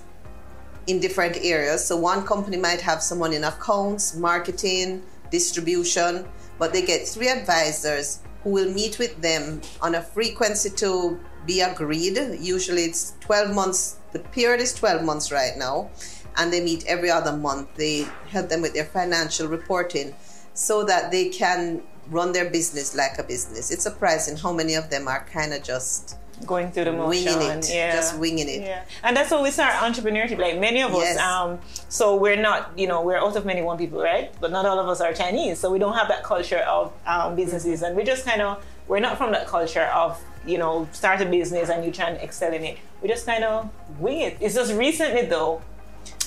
[0.88, 1.84] in different areas.
[1.84, 6.26] So one company might have someone in accounts, marketing, distribution,
[6.58, 11.60] but they get three advisors who will meet with them on a frequency to be
[11.60, 12.18] agreed.
[12.40, 15.88] Usually it's 12 months, the period is 12 months right now,
[16.36, 17.72] and they meet every other month.
[17.76, 20.16] They help them with their financial reporting
[20.58, 23.70] so that they can run their business like a business.
[23.70, 26.16] It's surprising how many of them are kind of just
[26.46, 27.38] going through the motion.
[27.38, 27.92] winging it, yeah.
[27.92, 28.62] just winging it.
[28.62, 30.38] Yeah, and that's what we start entrepreneurship.
[30.38, 31.16] Like many of Yes.
[31.16, 34.32] us, um, so we're not, you know, we're out of many one people, right?
[34.40, 37.36] But not all of us are Chinese, so we don't have that culture of um,
[37.36, 41.20] businesses, and we just kind of, we're not from that culture of, you know, start
[41.20, 42.78] a business and you try and excel in it.
[43.00, 43.68] We just kind of
[44.00, 44.38] wing it.
[44.40, 45.62] It's just recently though.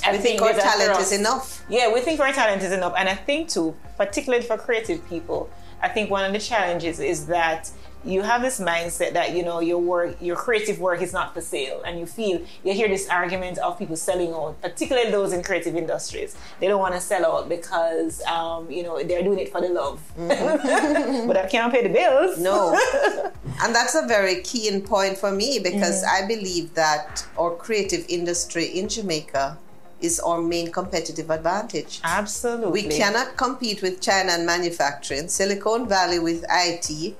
[0.05, 1.63] I We think our talent is enough.
[1.69, 2.93] Yeah, we think our talent is enough.
[2.97, 5.49] And I think too, particularly for creative people,
[5.81, 7.71] I think one of the challenges is that
[8.03, 11.41] you have this mindset that, you know, your work, your creative work is not for
[11.41, 11.81] sale.
[11.85, 15.75] And you feel, you hear this argument of people selling out, particularly those in creative
[15.75, 16.35] industries.
[16.59, 19.69] They don't want to sell out because, um, you know, they're doing it for the
[19.69, 20.01] love.
[20.17, 22.39] but I can't pay the bills.
[22.39, 22.71] No.
[23.61, 28.05] and that's a very key in point for me because I believe that our creative
[28.09, 29.57] industry in Jamaica
[30.01, 32.01] is our main competitive advantage.
[32.03, 32.71] Absolutely.
[32.71, 37.15] We cannot compete with China and manufacturing, Silicon Valley with IT.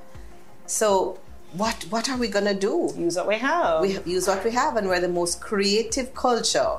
[0.65, 1.19] So
[1.53, 2.93] what what are we gonna do?
[2.97, 3.81] use what we have.
[3.81, 6.77] We use what we have, and we're the most creative culture.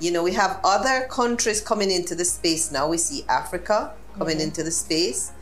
[0.00, 2.88] You know, we have other countries coming into the space now.
[2.88, 4.44] We see Africa coming mm-hmm.
[4.44, 5.32] into the space.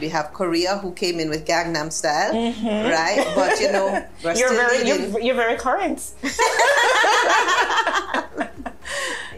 [0.00, 2.90] We have Korea who came in with Gangnam Style, mm-hmm.
[2.90, 3.32] right?
[3.34, 4.06] But you know,
[4.36, 6.12] you're very, you're, you're very current.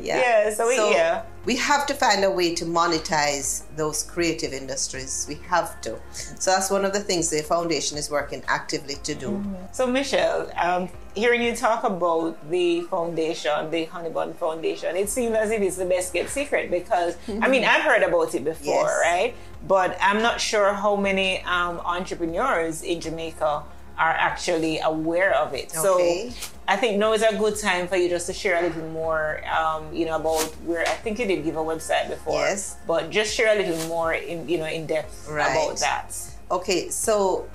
[0.02, 0.18] Yeah.
[0.20, 1.22] Yeah, so we- yeah.
[1.44, 5.26] we have to find a way to monetize those creative industries.
[5.28, 5.98] We have to.
[6.12, 9.28] So that's one of the things the foundation is working actively to do.
[9.30, 9.54] Mm-hmm.
[9.72, 15.50] So, Michelle, um, hearing you talk about the foundation, the Honeybun Foundation, it seems as
[15.50, 19.00] if it's the best kept secret because, I mean, I've heard about it before, Yes.
[19.02, 19.34] right?
[19.66, 23.62] But I'm not sure how many um, entrepreneurs in Jamaica
[23.98, 25.74] are actually aware of it.
[25.76, 26.30] Okay.
[26.30, 28.87] So, I think now is a good time for you just to share a little
[28.90, 32.46] more, um, you know, about where I think you did give a website before.
[32.46, 32.76] Yes.
[32.87, 35.50] But just share a little more in, you know, in depth Right.
[35.50, 36.14] about that.
[36.48, 37.48] Okay, so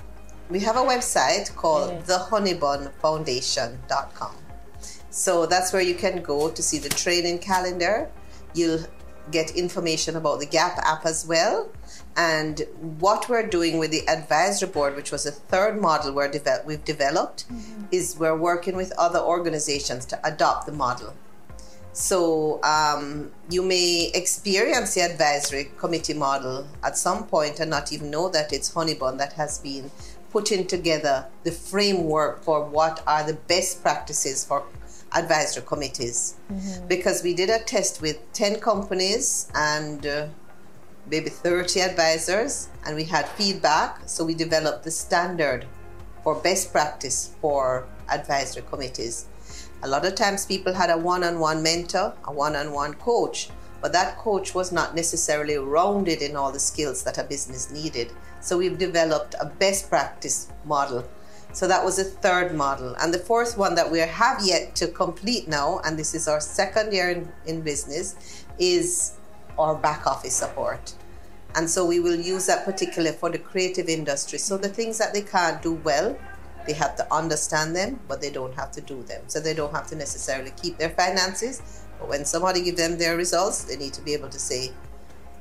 [0.50, 4.34] we have a website called thehoneybunfoundation.com.
[5.08, 8.10] So that's where you can go to see the training calendar.
[8.52, 8.84] You'll
[9.30, 11.70] get information about the GAP app as well.
[12.16, 12.62] And
[12.98, 16.84] what we're doing with the advisory board, which was the third model we're devel- we've
[16.84, 17.44] developed,
[17.92, 21.14] is we're working with other organizations to adopt the model.
[21.92, 28.10] So um, you may experience the advisory committee model at some point and not even
[28.10, 29.90] know that it's Honeybun that has been
[30.30, 34.64] putting together the framework for what are the best practices for
[35.14, 36.36] advisory committees.
[36.86, 40.26] Because we did a test with 10 companies and uh,
[41.10, 44.00] maybe 30 advisors, and we had feedback.
[44.06, 45.66] So we developed the standard
[46.22, 49.26] for best practice for advisory committees.
[49.82, 52.94] A lot of times people had a one on one mentor, a one on one
[52.94, 57.70] coach, but that coach was not necessarily rounded in all the skills that a business
[57.70, 58.10] needed.
[58.40, 61.06] So we've developed a best practice model.
[61.52, 62.94] So that was the third model.
[63.00, 66.40] And the fourth one that we have yet to complete now, and this is our
[66.40, 69.12] second year in, in business, is
[69.58, 70.94] our back office support.
[71.54, 74.38] And so we will use that particularly for the creative industry.
[74.38, 76.16] So the things that they can't do well,
[76.66, 79.22] they have to understand them, but they don't have to do them.
[79.26, 81.84] So they don't have to necessarily keep their finances.
[81.98, 84.72] But when somebody gives them their results, they need to be able to say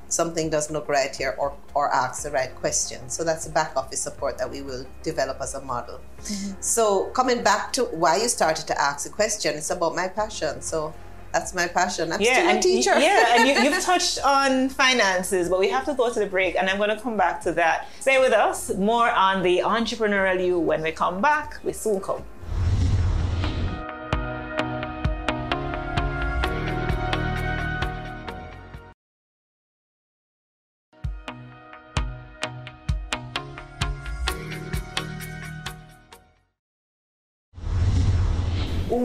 [0.08, 3.10] something doesn't look right here or, or ask the right question.
[3.10, 5.99] So that's the back office support that we will develop as a model.
[6.21, 6.62] Mm-hmm.
[6.62, 10.62] So coming back to why you started to ask the question, it's about my passion.
[10.62, 10.93] So
[11.35, 12.13] that's my passion.
[12.13, 12.97] I'm still a and y- teacher.
[12.97, 16.55] yeah, and you, you've touched on finances, but we have to go to the break,
[16.55, 17.89] and I'm going to come back to that.
[17.99, 18.73] Stay with us.
[18.75, 21.59] More on the entrepreneurial you when we come back.
[21.63, 22.23] We soon come.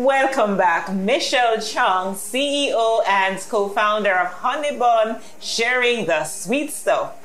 [0.01, 7.23] Welcome back, Michelle Chong, CEO and co-founder of Honeybun, sharing the sweet stuff.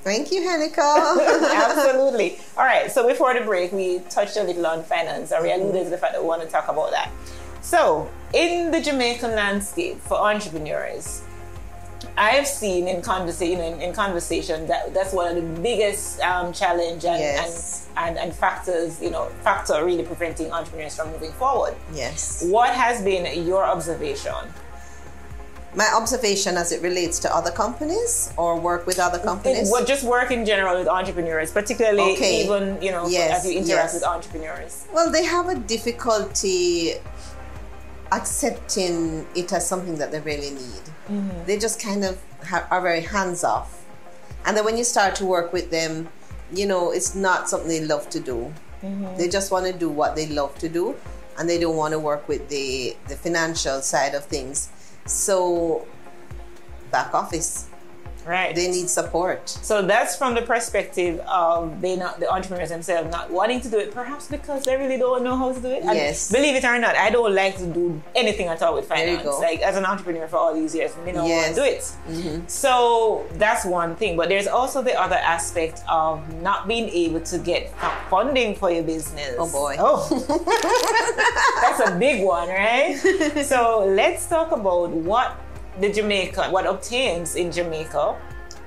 [0.00, 1.52] Thank you, Hanika.
[1.52, 2.38] Absolutely.
[2.56, 2.90] All right.
[2.90, 6.14] So before the break, we touched a little on finance, we alluded to the fact
[6.14, 7.10] that we want to talk about that.
[7.60, 11.22] So in the Jamaican landscape for entrepreneurs,
[12.18, 17.04] I've seen in conversation in, in conversation that that's one of the biggest um, challenge
[17.04, 17.88] and, Yes.
[17.96, 21.74] and, and and factors you know factor really preventing entrepreneurs from moving forward.
[21.92, 22.44] yes.
[22.56, 24.34] What has been your observation?
[25.74, 29.70] My observation as it relates to other companies or work with other companies.
[29.70, 32.44] Well, just work in general with entrepreneurs, particularly Okay.
[32.44, 33.94] even you know Yes, as you interact yes.
[33.94, 34.86] with entrepreneurs.
[34.94, 36.94] Well, they have a difficulty
[38.12, 40.84] accepting it as something that they really need.
[41.08, 41.44] Mm-hmm.
[41.46, 43.84] They just kind of ha- are very hands off.
[44.44, 46.08] And then when you start to work with them,
[46.52, 48.52] you know, it's not something they love to do.
[48.82, 49.16] Mm-hmm.
[49.16, 50.96] They just want to do what they love to do
[51.38, 54.70] and they don't want to work with the, the financial side of things.
[55.06, 55.86] So,
[56.90, 57.68] back office,
[58.26, 58.54] Right.
[58.54, 59.48] they need support.
[59.48, 63.78] So that's from the perspective of they not the entrepreneurs themselves not wanting to do
[63.78, 65.82] it, perhaps because they really don't know how to do it.
[65.84, 66.30] And Yes.
[66.32, 69.24] believe it or not, I don't like to do anything at all with finance.
[69.38, 71.56] Like as an entrepreneur for all these years, me don't Yes.
[71.56, 71.60] Mm-hmm.
[71.60, 72.50] want to do it.
[72.50, 74.16] So that's one thing.
[74.16, 77.72] But there's also the other aspect of not being able to get
[78.10, 79.34] funding for your business.
[79.38, 79.76] Oh, boy.
[79.78, 80.00] Oh,
[81.62, 82.96] that's a big one, right?
[83.44, 85.36] so let's talk about what
[85.80, 88.16] the Jamaica, what obtains in Jamaica.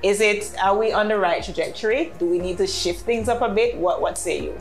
[0.02, 2.12] Is it, are we on the right trajectory?
[2.18, 3.76] Do we need to shift things up a bit?
[3.76, 4.58] What, what say you?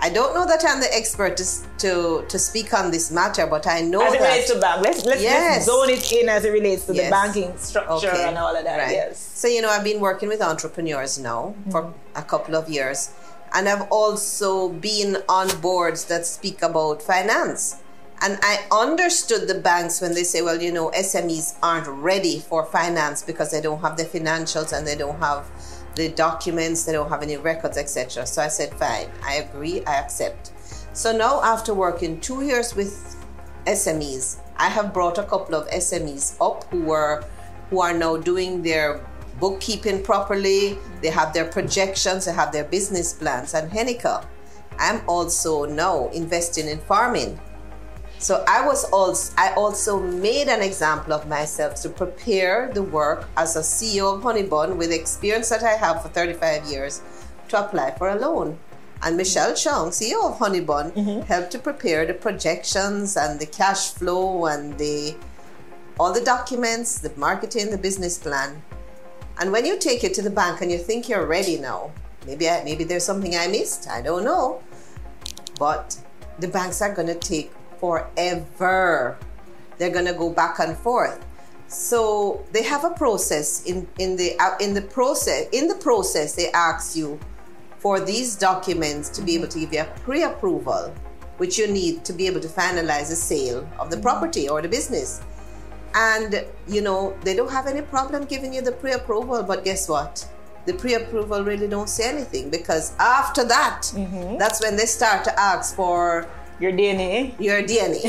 [0.00, 1.44] I don't know that I'm the expert to,
[1.78, 4.26] to, to speak on this matter, but I know As it that.
[4.28, 5.54] relates to bank, let's, let's, Yes.
[5.54, 8.78] let's zone it in as it relates to the banking structure and all of that.
[8.78, 8.90] Right.
[8.92, 9.18] Yes.
[9.18, 12.18] So, you know, I've been working with entrepreneurs now for Mm-hmm.
[12.18, 13.12] a couple of years.
[13.54, 17.76] And I've also been on boards that speak about finance.
[18.24, 22.64] And I understood the banks when they say, well, you know, SMEs aren't ready for
[22.64, 25.44] finance because they don't have the financials and they don't have
[25.94, 28.26] the documents, they don't have any records, etc.
[28.26, 30.52] So I said, fine, I agree, I accept.
[30.94, 33.14] So now, after working two years with
[33.66, 37.24] SMEs, I have brought a couple of SMEs up who were
[37.68, 39.04] who are now doing their
[39.38, 40.78] bookkeeping properly.
[41.02, 43.52] They have their projections, they have their business plans.
[43.52, 44.24] And Henica,
[44.78, 47.38] I'm also now investing in farming.
[48.18, 53.28] So I was also I also made an example of myself to prepare the work
[53.36, 57.02] as a CEO of Honeybun with the experience that I have for 35 years
[57.48, 58.58] to apply for a loan.
[59.02, 61.20] And Michelle Chong, CEO of Honeybun, mm-hmm.
[61.22, 65.14] helped to prepare the projections and the cash flow and the
[66.00, 68.62] all the documents, the marketing, the business plan.
[69.38, 71.92] And when you take it to the bank and you think you're ready now,
[72.26, 73.88] maybe I, maybe there's something I missed.
[73.88, 74.62] I don't know.
[75.58, 75.96] But
[76.38, 79.18] the banks are going to take forever.
[79.78, 81.24] They're going to go back and forth.
[81.68, 86.34] So they have a process in in the uh, in the process in the process
[86.34, 87.18] they ask you
[87.78, 90.94] for these documents to be able to give you a pre-approval,
[91.38, 94.68] which you need to be able to finalize the sale of the property or the
[94.68, 95.20] business.
[95.94, 100.26] And you know they don't have any problem giving you the pre-approval, but guess what?
[100.66, 103.92] The pre-approval really don't say anything because after that,
[104.38, 106.28] that's when they start to ask for
[106.64, 108.00] Your DNA, your DNA.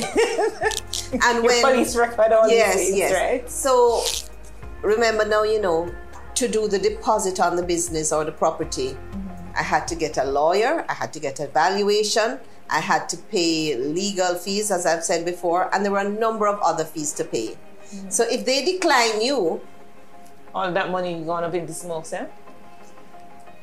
[1.27, 3.11] and your when police record, all yes, these yes.
[3.11, 3.49] right?
[3.49, 4.01] So
[4.81, 5.91] remember now, you know,
[6.35, 9.59] to do the deposit on the business or the property, Mm-hmm.
[9.59, 12.39] I had to get a lawyer, I had to get a valuation,
[12.69, 16.47] I had to pay legal fees, as I've said before, and there were a number
[16.47, 17.47] of other fees to pay.
[17.57, 18.09] Mm-hmm.
[18.09, 19.59] So if they decline you,
[20.53, 22.29] All that money is gone up into smoke, sir.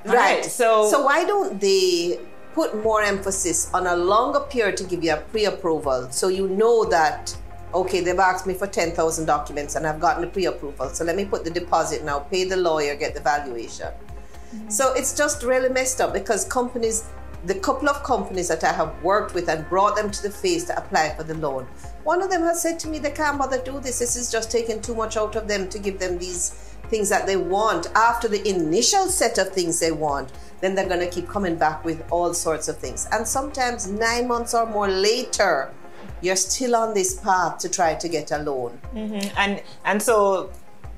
[0.05, 0.45] right?
[0.45, 2.21] So, so why don't they
[2.55, 6.85] put more emphasis on a longer period to give you a pre-approval, so you know
[6.85, 7.37] that
[7.75, 11.17] okay, they've asked me for ten thousand documents and I've gotten a pre-approval, so let
[11.17, 13.87] me put the deposit now, pay the lawyer, get the valuation.
[13.87, 14.69] Mm-hmm.
[14.69, 17.09] So it's just really messed up because companies,
[17.47, 20.65] the couple of companies that I have worked with and brought them to the face
[20.65, 21.67] to apply for the loan,
[22.05, 24.01] one of them has said to me they can't bother do this.
[24.01, 27.27] This is just taking too much out of them to give them these things that
[27.27, 30.31] they want after the initial set of things they want.
[30.61, 33.09] Then they're going to keep coming back with all sorts of things.
[33.11, 35.73] And sometimes nine months or more later,
[36.21, 38.79] you're still on this path to try to get a loan.
[38.95, 39.39] Mm-hmm.
[39.39, 40.51] and and so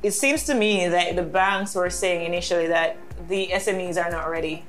[0.02, 2.96] it seems to me that the banks were saying initially that
[3.28, 4.66] the SMEs are not ready,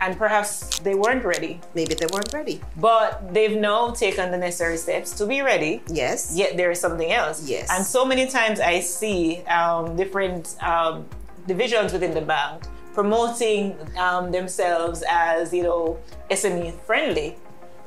[0.00, 2.60] and perhaps they weren't ready, Maybe they weren't ready.
[2.76, 5.82] but they've now taken the necessary steps to be ready.
[5.88, 6.32] Yes.
[6.34, 7.46] Yet there is something else.
[7.46, 7.68] Yes.
[7.70, 11.06] And so many times I see um, different um,
[11.46, 15.96] divisions within the bank promoting um, themselves as you know
[16.30, 17.36] SME friendly,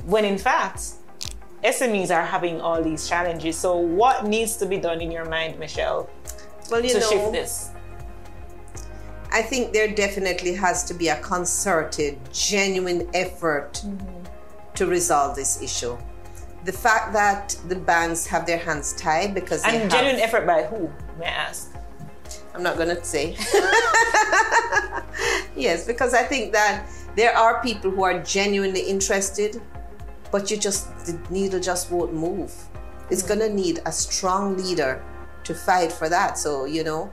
[0.05, 0.79] when in fact
[1.63, 3.57] SMEs are having all these challenges.
[3.57, 6.09] So what needs to be done in your mind, Michelle,
[6.71, 7.69] Well, you to know, shift this?
[9.33, 14.23] I think there definitely has to be a concerted, genuine effort mm-hmm.
[14.75, 15.97] to resolve this issue.
[16.65, 20.45] The fact that the banks have their hands tied because they And have, genuine effort
[20.45, 21.75] by who, may I ask?
[22.53, 23.31] I'm not going to say.
[25.55, 29.59] yes, because I think that there are people who are genuinely interested,
[30.31, 32.53] but you just the needle just won't move.
[33.09, 33.39] It's mm-hmm.
[33.39, 35.03] going to need a strong leader
[35.43, 36.37] to fight for that.
[36.37, 37.11] So, you know,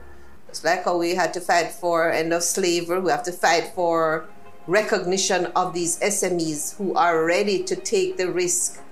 [0.51, 3.71] it's like how we had to fight for end of slavery, we have to fight
[3.73, 4.27] for
[4.67, 8.83] recognition of these SMEs who are ready to take the risk.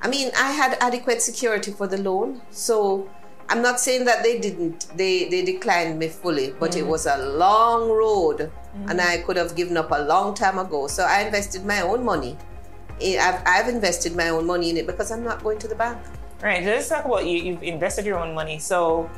[0.00, 3.10] I mean, I had adequate security for the loan, so
[3.50, 4.86] I'm not saying that they didn't.
[4.96, 6.78] They they declined me fully, but mm.
[6.78, 8.90] it was a long road, mm.
[8.90, 10.86] and I could have given up a long time ago.
[10.86, 12.38] So I invested my own money.
[12.96, 15.98] I've, I've invested my own money in it because I'm not going to the bank.
[16.42, 16.64] Right.
[16.64, 17.36] Let's talk about you.
[17.36, 18.58] You've invested your own money.
[18.58, 19.10] So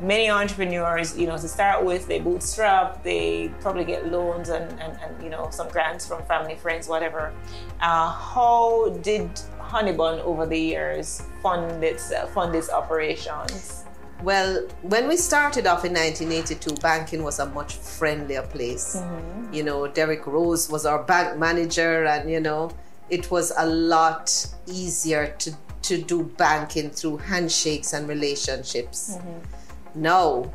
[0.00, 4.98] many entrepreneurs, you know, to start with, they bootstrap, they probably get loans and, and,
[5.00, 7.32] and you know, some grants from family, friends, whatever.
[7.80, 9.30] Uh, how did
[9.60, 13.84] Honeybun over the years fund its, uh, fund its operations?
[14.22, 18.96] Well, when we started off in 1982, banking was a much friendlier place.
[18.96, 19.52] Mm-hmm.
[19.52, 22.70] You know, Derek Rose was our bank manager, and you know,
[23.10, 29.16] it was a lot easier to to do banking through handshakes and relationships.
[29.16, 29.65] Mm-hmm.
[29.96, 30.52] No,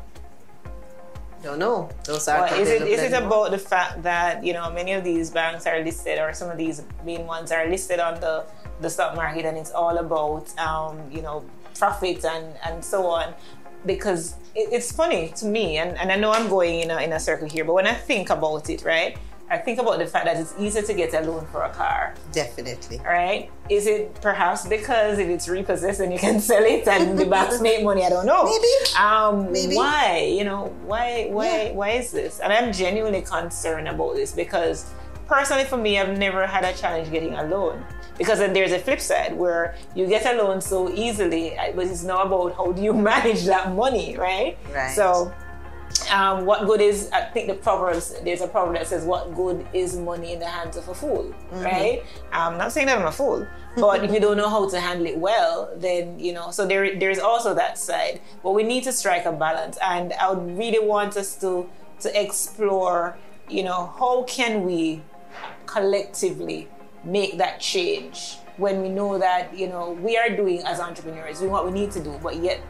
[1.42, 1.90] don't know.
[2.04, 2.42] Those are.
[2.42, 5.66] Well, is it is it about the fact that you know many of these banks
[5.66, 8.46] are listed, or some of these main ones are listed on the
[8.80, 11.44] the stock market, and it's all about um, you know
[11.78, 13.34] profits and and so on.
[13.84, 17.12] Because it, it's funny to me, and, and I know I'm going in a, in
[17.12, 19.18] a circle here, but when I think about it, right,
[19.50, 22.14] I think about the fact that it's easier to get a loan for a car.
[22.32, 23.00] Definitely.
[23.04, 23.50] Right?
[23.68, 27.60] Is it perhaps because if it's repossessed and you can sell it and the banks
[27.60, 28.04] make money?
[28.04, 28.44] I don't know.
[28.44, 28.96] Maybe.
[28.98, 29.76] Um, Maybe.
[29.76, 30.32] Why?
[30.36, 31.28] You know, why?
[31.30, 31.64] Why?
[31.64, 31.72] Yeah.
[31.72, 32.40] Why is this?
[32.40, 34.90] And I'm genuinely concerned about this because
[35.26, 37.84] personally, for me, I've never had a challenge getting a loan.
[38.18, 42.04] Because then there's a flip side where you get a loan so easily, but it's
[42.04, 44.56] not about how do you manage that money, right?
[44.72, 44.94] Right.
[44.94, 45.32] So
[46.10, 49.66] um, what good is I think the proverbs there's a proverb that says what good
[49.72, 51.34] is money in the hands of a fool?
[51.50, 51.62] Mm-hmm.
[51.62, 52.02] right?
[52.32, 53.46] I'm not saying that I'm a fool
[53.76, 56.98] but if you don't know how to handle it well then you know so there
[56.98, 58.20] there's also that side.
[58.42, 61.68] But we need to strike a balance and I would really want us to
[62.00, 63.16] to explore
[63.48, 65.02] you know how can we
[65.66, 66.68] collectively
[67.04, 71.50] make that change when we know that you know we are doing as entrepreneurs doing
[71.50, 72.60] what we need to do but yet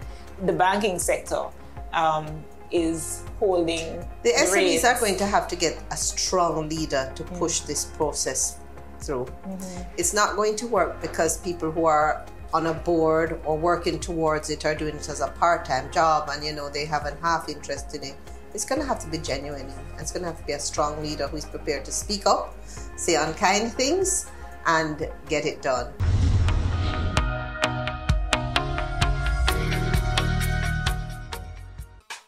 [0.44, 1.44] the banking sector
[1.92, 7.24] um, is holding the SMEs are going to have to get a strong leader to
[7.24, 8.58] push mm this process
[9.00, 9.24] through.
[9.24, 9.82] Mm-hmm.
[9.98, 14.50] It's not going to work because people who are on a board or working towards
[14.50, 17.48] it are doing it as a part-time job and you know they have a half
[17.48, 18.16] interest in it.
[18.54, 19.72] It's going to have to be genuine.
[19.98, 22.54] It's going to have to be a strong leader who is prepared to speak up,
[22.96, 24.26] say unkind things,
[24.66, 25.92] and get it done.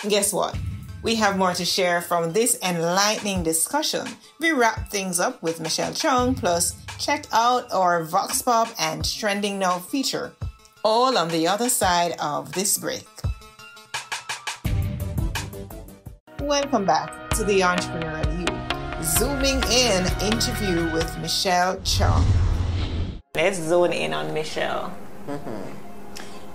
[0.09, 0.55] Guess what?
[1.03, 4.07] We have more to share from this enlightening discussion.
[4.39, 9.59] We wrap things up with Michelle Chong, plus check out our Vox Pop and Trending
[9.59, 10.33] Now feature,
[10.85, 13.07] all on the other side of this break.
[16.41, 19.03] Welcome back to the Entrepreneurial You.
[19.03, 22.27] Zooming in interview with Michelle Chong.
[23.35, 24.95] Let's zone in on Michelle.
[25.27, 25.84] Mm-hmm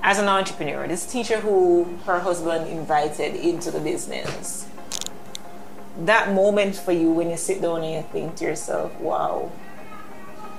[0.01, 4.67] as an entrepreneur, this teacher who her husband invited into the business,
[6.05, 9.51] that moment for you when you sit down and you think to yourself, wow,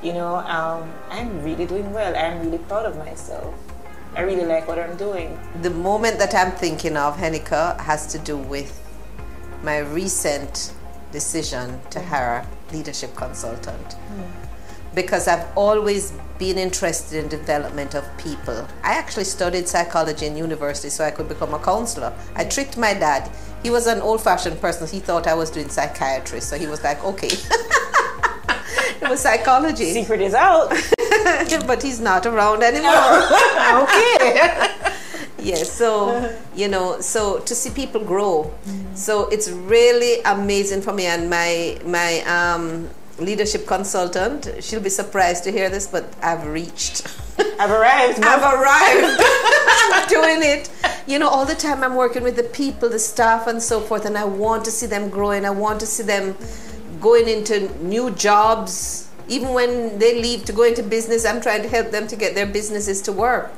[0.02, 2.16] you know, um, I'm really doing well.
[2.16, 3.54] I'm really proud of myself.
[4.16, 5.38] I really like what I'm doing.
[5.62, 8.76] The moment that I'm thinking of, Henika, has to do with
[9.62, 10.72] my recent
[11.12, 13.96] decision to hire a leadership consultant.
[14.12, 14.40] Mm
[14.94, 18.66] because I've always been interested in development of people.
[18.82, 22.12] I actually studied psychology in university so I could become a counselor.
[22.34, 23.30] I tricked my dad.
[23.62, 24.88] He was an old-fashioned person.
[24.88, 27.28] He thought I was doing psychiatry, so he was like, "Okay."
[29.02, 29.92] it was psychology.
[29.92, 30.70] Secret is out.
[31.66, 32.90] but he's not around anymore.
[33.84, 34.76] okay.
[35.42, 38.94] yes so you know so to see people grow mm-hmm.
[38.94, 44.48] so it's really amazing for me and my my um leadership consultant.
[44.60, 47.06] She'll be surprised to hear this, but I've reached.
[47.38, 48.20] I've arrived.
[48.22, 49.20] I've arrived.
[49.92, 50.70] I'm doing it.
[51.06, 54.04] You know, all the time I'm working with the people, the staff, and so forth,
[54.04, 55.44] and I want to see them growing.
[55.44, 56.36] I want to see them
[57.00, 59.08] going into new jobs.
[59.28, 62.34] Even when they leave to go into business, I'm trying to help them to get
[62.34, 63.52] their businesses to work.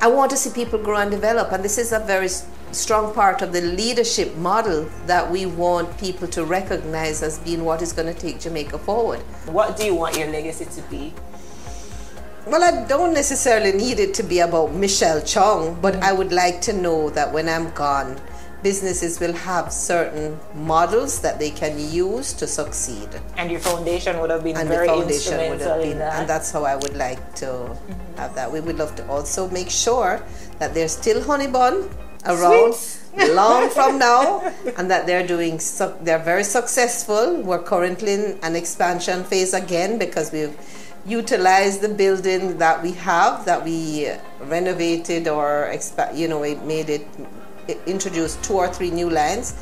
[0.00, 2.28] I want to see people grow and develop, and this is a very
[2.70, 7.82] strong part of the leadership model that we want people to recognize as being what
[7.82, 9.18] is going to take Jamaica forward.
[9.46, 11.12] What do you want your legacy to be?
[12.46, 15.96] Well, I don't necessarily need it to be about Michelle Chong, but.
[15.96, 18.20] I would like to know that when I'm gone,
[18.62, 23.08] businesses will have certain models that they can use to succeed.
[23.36, 25.98] And your foundation would have been and very the foundation would instrumental have in been,
[25.98, 26.20] that.
[26.20, 28.16] and that's how I would like to mm-hmm.
[28.16, 28.50] have that.
[28.50, 30.22] We would love to also make sure
[30.58, 31.88] that there's still honey bun
[32.26, 32.74] around
[33.34, 34.40] long from now,
[34.76, 37.40] and that they're doing su- they're very successful.
[37.42, 40.56] We're currently in an expansion phase again because we've
[41.06, 46.90] utilized the building that we have that we renovated or expa- you know we made
[46.90, 47.06] it
[47.86, 49.54] introduced two or three new lines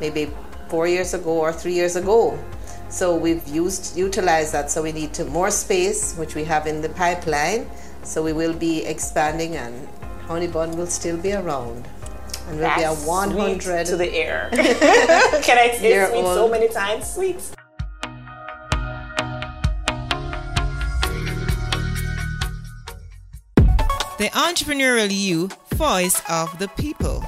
[0.00, 0.30] maybe
[0.68, 2.38] four years ago or three years ago
[2.88, 6.80] so we've used utilized that so we need to more space which we have in
[6.80, 7.68] the pipeline
[8.02, 9.88] so we will be expanding and
[10.26, 11.88] honey bun will still be around
[12.48, 14.48] and we'll be a 100 sweet to the air.
[14.52, 17.12] Can I say Year sweet so many times?
[17.12, 17.40] Sweet.
[24.18, 27.22] The entrepreneurial you, voice of the people.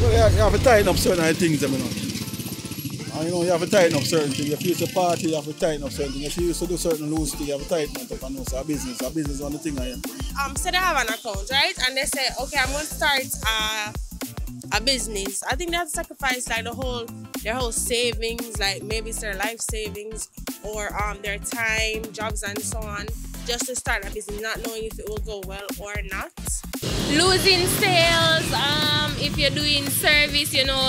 [0.00, 1.74] Well, you, you have to tighten up certain things, you know.
[3.18, 4.50] And, you know, you have to tighten up certain things.
[4.52, 6.26] If you used to party, you have to tighten up certain things.
[6.26, 8.36] If you used to do certain loose things, you have to tighten it up and
[8.36, 10.02] know, so a business, a business is one of the thing I am.
[10.46, 11.74] um, say they have an account, right?
[11.88, 13.92] And they say, okay, I'm going to start uh,
[14.72, 15.42] a business.
[15.44, 17.06] I think they have to sacrifice like the whole
[17.42, 20.28] their whole savings, like maybe it's their life savings
[20.62, 23.06] or um their time, jobs, and so on,
[23.46, 26.32] just to start a business, not knowing if it will go well or not.
[27.12, 30.82] losing sales um if you're doing service you know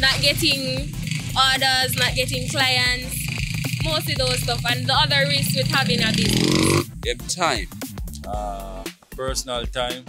[0.00, 0.88] not getting
[1.36, 3.12] orders not getting clients
[3.84, 7.66] mostly those stuff and the other risk with having a business Have time,
[8.26, 8.82] uh,
[9.16, 10.04] personal time,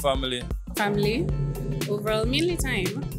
[0.00, 0.42] family.
[0.76, 1.26] family
[1.88, 3.15] overall mainly time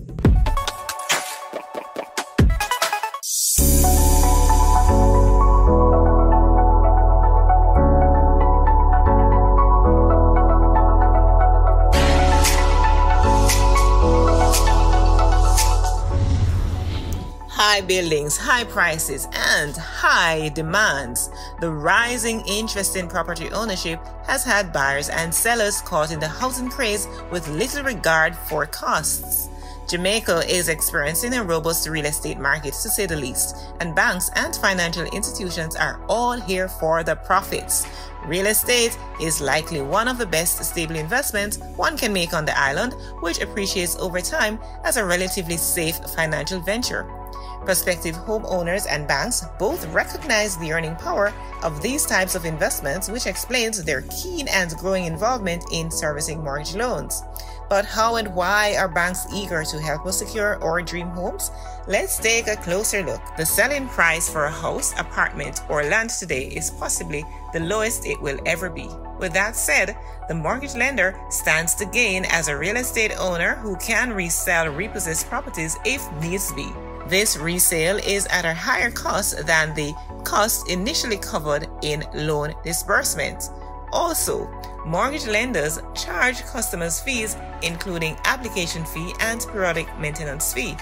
[17.78, 21.30] High buildings, high prices, and high demands.
[21.61, 26.69] The rising interest in property ownership has had buyers and sellers caught in the housing
[26.71, 29.49] craze with little regard for costs.
[29.88, 34.55] Jamaica is experiencing a robust real estate market to say the least, and banks and
[34.55, 37.86] financial institutions are all here for the profits.
[38.25, 42.59] Real estate is likely one of the best stable investments one can make on the
[42.59, 47.07] island, which appreciates over time as a relatively safe financial venture.
[47.65, 53.28] Prospective homeowners and banks both recognize the earning power of these types of investments, which
[53.28, 57.23] explains their keen and growing involvement in servicing mortgage loans.
[57.69, 61.51] But how and why are banks eager to help us secure our dream homes?
[61.88, 63.21] Let's take a closer look.
[63.36, 68.21] The selling price for a house, apartment, or land today is possibly the lowest it
[68.21, 68.88] will ever be.
[69.19, 69.97] With that said,
[70.30, 75.28] the mortgage lender stands to gain as a real estate owner who can resell repossessed
[75.28, 76.71] properties if needs be.
[77.10, 79.93] This resale is at a higher cost than the
[80.26, 83.49] cost initially covered in loan disbursement.
[83.93, 84.49] Also,
[84.86, 90.76] mortgage lenders charge customers fees including application fee and periodic maintenance fee.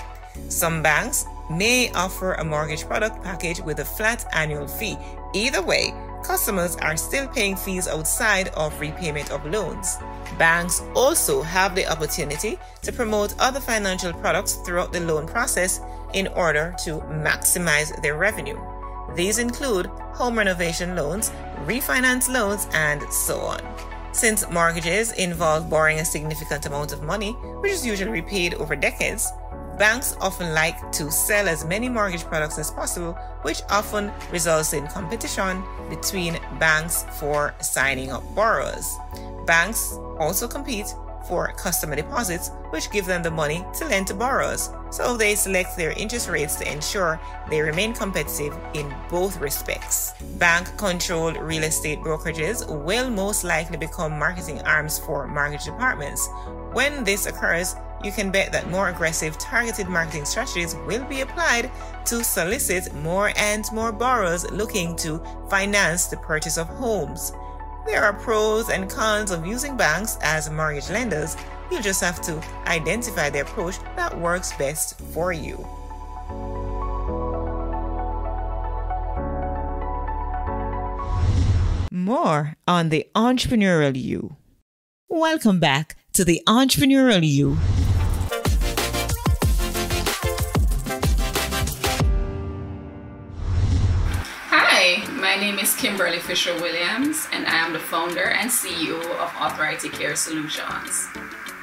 [0.50, 4.98] Some banks may offer a mortgage product package with a flat annual fee.
[5.36, 9.98] Either way, customers are still paying fees outside of repayment of loans.
[10.40, 15.82] Banks also have the opportunity to promote other financial products throughout the loan process
[16.16, 18.60] in order to maximize their revenue.
[19.16, 21.30] These include home renovation loans,
[21.66, 23.62] refinance loans, and so on.
[24.14, 29.32] Since mortgages involve borrowing a significant amount of money, which is usually repaid over decades,
[29.78, 34.88] banks often like to sell as many mortgage products as possible, which often results in
[34.88, 38.98] competition between banks for signing up borrowers.
[39.46, 40.88] Banks also compete
[41.28, 44.70] for customer deposits, which give them the money to lend to borrowers.
[44.92, 47.20] So they select their interest rates to ensure
[47.50, 50.14] they remain competitive in both respects.
[50.38, 56.28] Bank controlled real estate brokerages will most likely become marketing arms for mortgage departments.
[56.74, 61.72] When this occurs, you can bet that more aggressive targeted marketing strategies will be applied
[62.06, 67.32] to solicit more and more borrowers looking to finance the purchase of homes.
[67.86, 71.38] There are pros and cons of using banks as mortgage lenders.
[71.72, 75.58] You just have to identify the approach that works best for you.
[81.92, 84.36] More on the entrepreneurial you.
[85.08, 87.58] Welcome back to the entrepreneurial you.
[95.38, 100.16] Name is Kimberly Fisher Williams, and I am the founder and CEO of Arthritic Care
[100.16, 101.08] Solutions.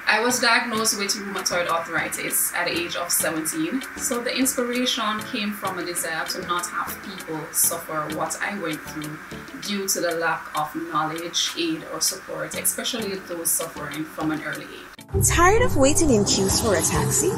[0.06, 5.52] I was diagnosed with rheumatoid arthritis at the age of 17, so the inspiration came
[5.52, 9.18] from a desire to not have people suffer what I went through
[9.62, 14.64] due to the lack of knowledge, aid, or support, especially those suffering from an early
[14.64, 15.26] age.
[15.26, 17.30] Tired of waiting in queues for a taxi?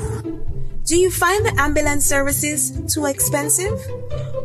[0.84, 3.80] Do you find the ambulance services too expensive?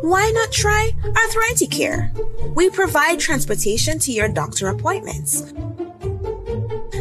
[0.01, 2.11] Why not try Arthritic Care?
[2.55, 5.53] We provide transportation to your doctor appointments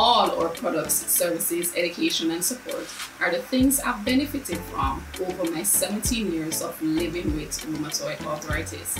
[0.00, 2.86] All our products, services, education, and support
[3.18, 8.96] are the things I've benefited from over my 17 years of living with rheumatoid arthritis.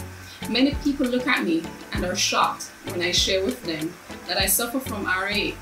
[0.50, 3.94] Many people look at me and are shocked when I share with them
[4.26, 5.52] that I suffer from RA.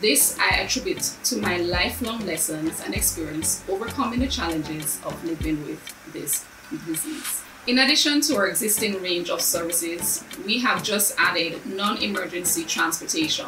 [0.00, 5.82] This I attribute to my lifelong lessons and experience overcoming the challenges of living with
[6.14, 6.46] this
[6.86, 7.42] disease.
[7.66, 13.44] In addition to our existing range of services, we have just added non emergency transportation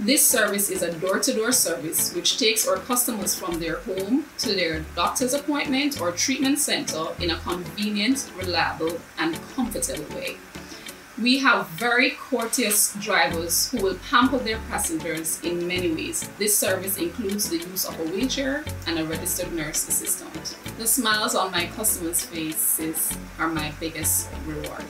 [0.00, 4.24] this service is a door to door service which takes our customers from their home
[4.38, 10.38] to their doctor's appointment or treatment center in a convenient, reliable, and comfortable way.
[11.20, 16.26] We have very courteous drivers who will pamper their passengers in many ways.
[16.38, 20.56] This service includes the use of a wheelchair and a registered nurse assistant.
[20.78, 24.84] The smiles on my customers' faces are my biggest reward.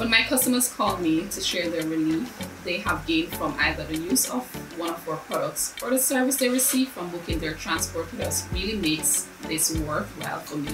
[0.00, 2.32] When my customers call me to share their relief
[2.64, 4.46] they have gained from either the use of
[4.78, 8.50] one of our products or the service they receive from booking their transport with us
[8.50, 10.72] really makes this worthwhile for me.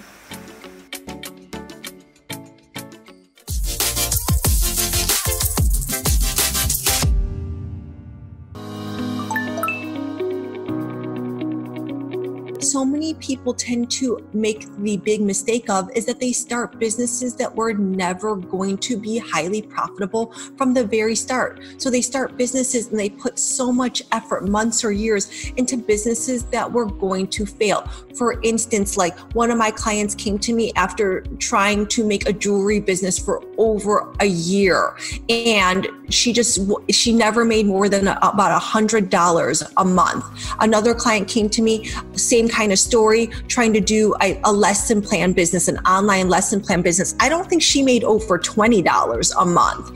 [12.79, 17.35] so many people tend to make the big mistake of is that they start businesses
[17.35, 21.59] that were never going to be highly profitable from the very start.
[21.77, 26.45] So they start businesses and they put so much effort, months or years, into businesses
[26.55, 27.81] that were going to fail.
[28.15, 32.31] For instance, like one of my clients came to me after trying to make a
[32.31, 34.95] jewelry business for over a year
[35.27, 36.59] and she just
[36.89, 40.25] she never made more than about a hundred dollars a month
[40.61, 45.01] another client came to me same kind of story trying to do a, a lesson
[45.01, 49.45] plan business an online lesson plan business i don't think she made over $20 a
[49.45, 49.91] month.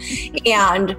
[0.46, 0.96] And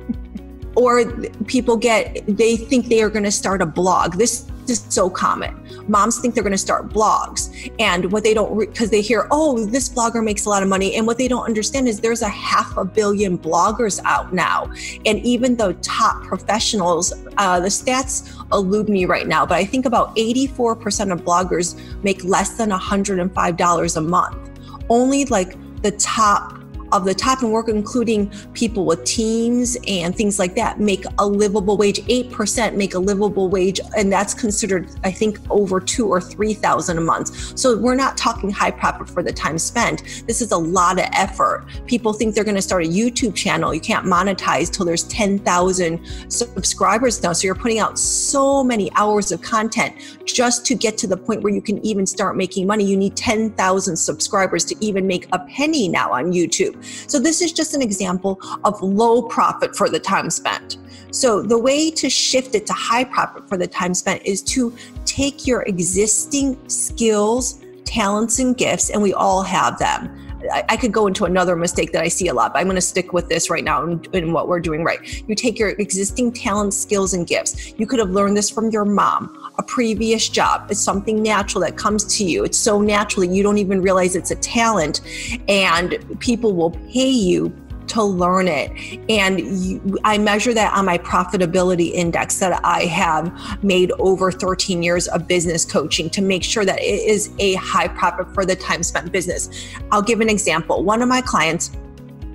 [0.76, 1.04] or
[1.46, 4.14] people get they think they are going to start a blog.
[4.14, 5.60] This is so common.
[5.88, 9.64] Moms think they're going to start blogs and what they don't because they hear oh
[9.66, 12.28] this blogger makes a lot of money and what they don't understand is there's a
[12.28, 14.70] half a billion bloggers out now.
[15.06, 19.86] And even the top professionals uh, the stats elude me right now but i think
[19.86, 24.50] about 84% of bloggers make less than $105 a month.
[24.88, 26.63] Only like the top
[26.94, 31.26] of the top and work including people with teams and things like that make a
[31.26, 32.00] livable wage.
[32.02, 36.98] 8% make a livable wage and that's considered i think over two or three thousand
[36.98, 37.58] a month.
[37.58, 40.24] So we're not talking high profit for the time spent.
[40.26, 41.66] This is a lot of effort.
[41.86, 43.74] People think they're going to start a youtube channel.
[43.74, 47.32] You can't monetize till there's 10000 subscribers now.
[47.32, 49.94] So you're putting out so many hours of content.
[50.24, 53.16] Just to get to the point where you can even start making money you need
[53.16, 56.74] 10000 subscribers to even make a penny now on youtube
[57.06, 60.78] so this is just an example of low profit for the time spent.
[61.10, 64.76] So the way to shift it to high profit for the time spent is to
[65.04, 70.20] take your existing skills, talents, and gifts, and we all have them.
[70.68, 72.82] I, could go into another mistake that I see a lot, but I'm going to
[72.82, 75.00] stick with this right now and, what we're doing right.
[75.28, 77.72] You take your existing talents, skills, and gifts.
[77.78, 80.70] You could have learned this from your mom previous job.
[80.70, 82.44] It's something natural that comes to you.
[82.44, 85.00] It's so natural that you don't even realize it's a talent,
[85.48, 87.52] and people will pay you
[87.88, 88.72] to learn it.
[89.08, 94.82] And you, I measure that on my profitability index that I have made over 13
[94.82, 98.56] years of business coaching to make sure that it is a high profit for the
[98.56, 99.50] time spent business.
[99.90, 100.82] I'll give an example.
[100.82, 101.70] One of my clients,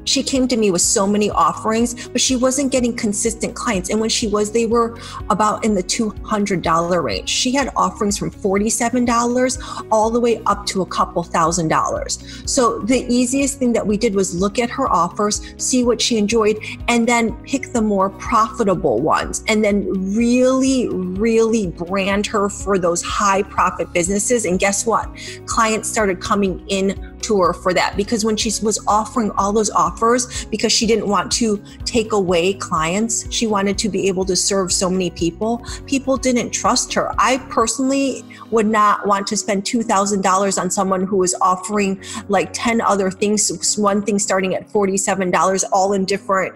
[0.10, 3.90] she came to me with so many offerings, but she wasn't getting consistent clients.
[3.90, 4.98] And when she was, they were
[5.30, 7.30] about in the $200 range.
[7.30, 12.42] She had offerings from $47 all the way up to a couple thousand dollars.
[12.46, 16.18] So the easiest thing that we did was look at her offers, see what she
[16.18, 16.58] enjoyed,
[16.88, 19.44] and then pick the more profitable ones.
[19.48, 19.86] And then
[20.16, 24.46] really, really brand her for those high profit businesses.
[24.46, 25.08] And guess what?
[25.46, 29.70] Clients started coming in to her for that because when she was offering all those
[29.72, 34.36] offers because she didn't want to take away clients she wanted to be able to
[34.36, 37.14] serve so many people people didn't trust her.
[37.18, 42.82] I personally would not want to spend $2000 on someone who is offering like 10
[42.82, 46.56] other things one thing starting at $47 all in different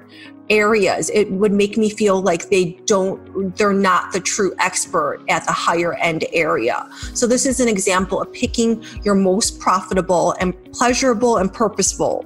[0.49, 1.09] areas.
[1.11, 5.51] It would make me feel like they don't they're not the true expert at the
[5.51, 6.89] higher end area.
[7.13, 12.25] So this is an example of picking your most profitable and pleasurable and purposeful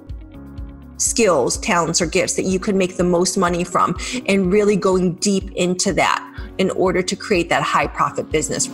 [0.98, 3.96] skills talents or gifts that you could make the most money from
[4.26, 6.24] and really going deep into that
[6.58, 8.68] in order to create that high profit business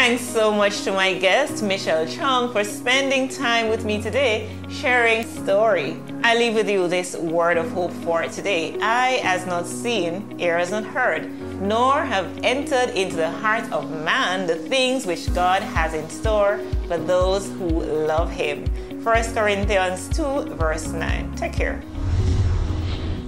[0.00, 5.24] Thanks so much to my guest, Michelle Chong, for spending time with me today, sharing
[5.26, 6.00] story.
[6.22, 8.78] I leave with you this word of hope for today.
[8.80, 11.28] Eye has not seen, ear has not heard,
[11.60, 16.60] nor have entered into the heart of man the things which God has in store
[16.86, 18.66] for those who love him.
[19.02, 21.34] 1 Corinthians 2, verse 9.
[21.34, 21.82] Take care.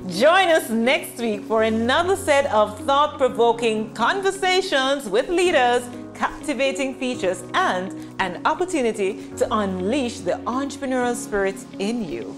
[0.07, 5.83] Join us next week for another set of thought provoking conversations with leaders
[6.21, 12.37] captivating features, and an opportunity to unleash the entrepreneurial spirit in you.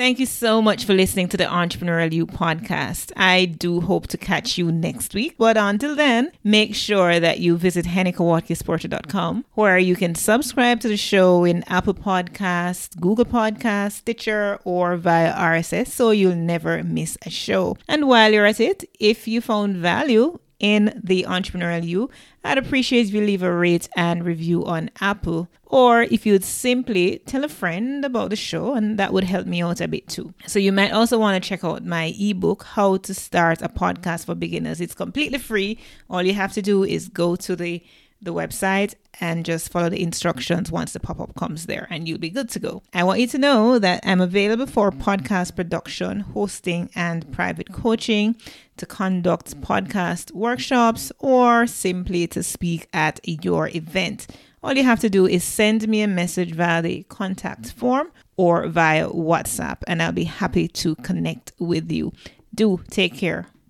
[0.00, 3.12] Thank you so much for listening to the Entrepreneurial You podcast.
[3.18, 5.34] I do hope to catch you next week.
[5.36, 10.96] But until then, make sure that you visit hennikawatkisporter.com where you can subscribe to the
[10.96, 17.28] show in Apple Podcasts, Google Podcasts, Stitcher, or via RSS so you'll never miss a
[17.28, 17.76] show.
[17.86, 22.10] And while you're at it, if you found value, in the Entrepreneurial You,
[22.44, 27.20] I'd appreciate if you leave a rate and review on Apple, or if you'd simply
[27.26, 30.32] tell a friend about the show, and that would help me out a bit too.
[30.46, 34.26] So, you might also want to check out my ebook, How to Start a Podcast
[34.26, 34.80] for Beginners.
[34.80, 35.78] It's completely free.
[36.08, 37.82] All you have to do is go to the
[38.22, 42.18] the website and just follow the instructions once the pop up comes there, and you'll
[42.18, 42.82] be good to go.
[42.94, 48.36] I want you to know that I'm available for podcast production, hosting, and private coaching
[48.78, 54.26] to conduct podcast workshops or simply to speak at your event.
[54.62, 58.66] All you have to do is send me a message via the contact form or
[58.68, 62.12] via WhatsApp, and I'll be happy to connect with you.
[62.54, 63.50] Do take care.